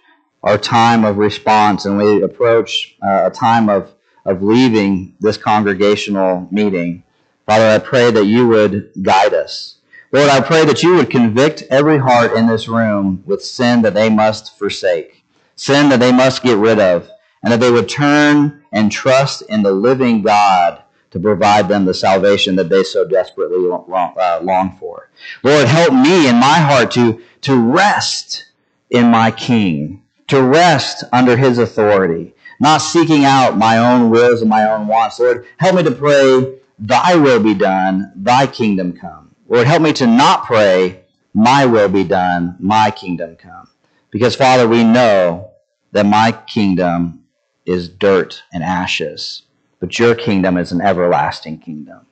our 0.43 0.57
time 0.57 1.05
of 1.05 1.19
response 1.19 1.85
and 1.85 1.99
we 1.99 2.23
approach 2.23 2.97
uh, 3.03 3.25
a 3.27 3.31
time 3.31 3.69
of, 3.69 3.93
of 4.25 4.43
leaving 4.43 5.15
this 5.21 5.37
congregational 5.37 6.49
meeting, 6.51 7.05
Father, 7.47 7.69
I 7.69 7.79
pray 7.79 8.11
that 8.11 8.27
you 8.27 8.49
would 8.49 8.91
guide 9.03 9.33
us. 9.33 9.77
Lord, 10.11 10.29
I 10.29 10.41
pray 10.41 10.65
that 10.65 10.83
you 10.83 10.97
would 10.97 11.11
convict 11.11 11.63
every 11.71 11.99
heart 11.99 12.33
in 12.33 12.49
this 12.49 12.67
room 12.67 13.23
with 13.25 13.45
sin 13.45 13.83
that 13.83 13.95
they 13.95 14.11
must 14.11 14.59
forsake, 14.59 15.25
sin 15.55 15.89
that 15.91 16.01
they 16.01 16.13
must 16.13 16.43
get 16.43 16.59
rid 16.59 16.81
of, 16.81 17.09
and 17.43 17.53
that 17.53 17.61
they 17.61 17.71
would 17.71 17.89
turn 17.89 18.65
and 18.73 18.91
trust 18.91 19.43
in 19.43 19.63
the 19.63 19.71
living 19.73 20.23
God 20.23 20.83
to 21.13 21.21
provide 21.21 21.69
them 21.69 21.85
the 21.85 21.95
salvation 21.95 22.57
that 22.57 22.69
they 22.69 22.83
so 22.83 23.07
desperately 23.07 23.59
long, 23.59 24.15
uh, 24.19 24.41
long 24.43 24.77
for. 24.79 25.09
Lord, 25.45 25.67
help 25.69 25.93
me 25.93 26.29
in 26.29 26.37
my 26.37 26.59
heart 26.59 26.91
to, 26.93 27.23
to 27.43 27.57
rest 27.57 28.47
in 28.91 29.07
my 29.07 29.31
King, 29.31 30.03
to 30.29 30.43
rest 30.43 31.05
under 31.13 31.37
his 31.37 31.59
authority, 31.59 32.35
not 32.59 32.79
seeking 32.79 33.25
out 33.25 33.57
my 33.57 33.79
own 33.79 34.11
wills 34.11 34.41
and 34.41 34.51
my 34.51 34.69
own 34.69 34.89
wants. 34.89 35.21
Lord, 35.21 35.47
help 35.59 35.77
me 35.77 35.85
to 35.85 35.91
pray, 35.93 36.59
thy 36.79 37.17
will 37.17 37.41
be 37.41 37.55
done, 37.55 38.13
thy 38.17 38.47
kingdom 38.47 38.93
come. 38.93 39.35
Lord, 39.49 39.67
help 39.67 39.83
me 39.83 39.93
to 39.95 40.07
not 40.07 40.45
pray, 40.45 41.05
my 41.35 41.67
will 41.67 41.89
be 41.89 42.05
done, 42.05 42.57
my 42.59 42.91
kingdom 42.91 43.37
come. 43.37 43.69
Because, 44.11 44.35
Father, 44.35 44.67
we 44.67 44.83
know 44.83 45.51
that 45.93 46.07
my 46.07 46.33
kingdom 46.47 47.25
is 47.65 47.89
dirt 47.89 48.43
and 48.53 48.63
ashes, 48.63 49.43
but 49.81 49.99
your 49.99 50.15
kingdom 50.15 50.57
is 50.57 50.73
an 50.73 50.81
everlasting 50.81 51.59
kingdom. 51.59 52.07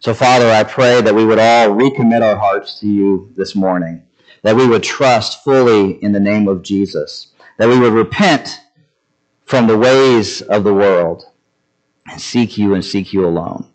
So, 0.00 0.12
Father, 0.12 0.50
I 0.50 0.64
pray 0.64 1.00
that 1.00 1.14
we 1.14 1.24
would 1.24 1.38
all 1.38 1.68
recommit 1.68 2.22
our 2.22 2.36
hearts 2.36 2.80
to 2.80 2.86
you 2.86 3.32
this 3.36 3.54
morning, 3.54 4.02
that 4.42 4.56
we 4.56 4.66
would 4.66 4.82
trust 4.82 5.42
fully 5.42 6.02
in 6.02 6.12
the 6.12 6.20
name 6.20 6.48
of 6.48 6.62
Jesus, 6.62 7.28
that 7.58 7.68
we 7.68 7.78
would 7.78 7.92
repent 7.92 8.60
from 9.46 9.66
the 9.66 9.78
ways 9.78 10.42
of 10.42 10.64
the 10.64 10.74
world 10.74 11.24
and 12.10 12.20
seek 12.20 12.58
you 12.58 12.74
and 12.74 12.84
seek 12.84 13.12
you 13.12 13.26
alone. 13.26 13.66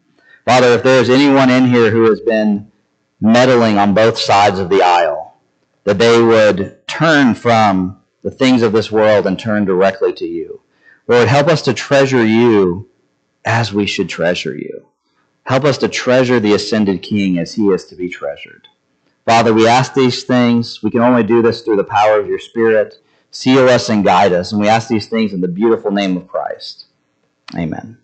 Father, 0.49 0.69
if 0.69 0.81
there 0.81 0.99
is 0.99 1.11
anyone 1.11 1.51
in 1.51 1.67
here 1.67 1.91
who 1.91 2.09
has 2.09 2.21
been 2.21 2.71
meddling 3.21 3.77
on 3.77 3.93
both 3.93 4.17
sides 4.17 4.57
of 4.57 4.67
the 4.67 4.81
aisle, 4.81 5.37
that 5.83 5.99
they 5.99 6.19
would 6.19 6.87
turn 6.87 7.35
from 7.35 8.01
the 8.23 8.31
things 8.31 8.63
of 8.63 8.71
this 8.71 8.91
world 8.91 9.27
and 9.27 9.37
turn 9.37 9.63
directly 9.63 10.11
to 10.13 10.25
you. 10.25 10.61
Lord, 11.07 11.27
help 11.27 11.49
us 11.49 11.61
to 11.61 11.73
treasure 11.75 12.25
you 12.25 12.89
as 13.45 13.71
we 13.71 13.85
should 13.85 14.09
treasure 14.09 14.57
you. 14.57 14.87
Help 15.43 15.65
us 15.65 15.77
to 15.77 15.87
treasure 15.87 16.39
the 16.39 16.55
ascended 16.55 17.03
King 17.03 17.37
as 17.37 17.53
he 17.53 17.67
is 17.67 17.85
to 17.85 17.95
be 17.95 18.09
treasured. 18.09 18.67
Father, 19.27 19.53
we 19.53 19.67
ask 19.67 19.93
these 19.93 20.23
things. 20.23 20.81
We 20.81 20.89
can 20.89 21.01
only 21.01 21.21
do 21.21 21.43
this 21.43 21.61
through 21.61 21.77
the 21.77 21.83
power 21.83 22.19
of 22.19 22.25
your 22.25 22.39
Spirit. 22.39 22.95
Seal 23.29 23.69
us 23.69 23.87
and 23.89 24.03
guide 24.03 24.33
us. 24.33 24.51
And 24.51 24.59
we 24.59 24.67
ask 24.67 24.87
these 24.87 25.09
things 25.09 25.31
in 25.31 25.41
the 25.41 25.47
beautiful 25.47 25.91
name 25.91 26.17
of 26.17 26.27
Christ. 26.27 26.87
Amen. 27.55 27.99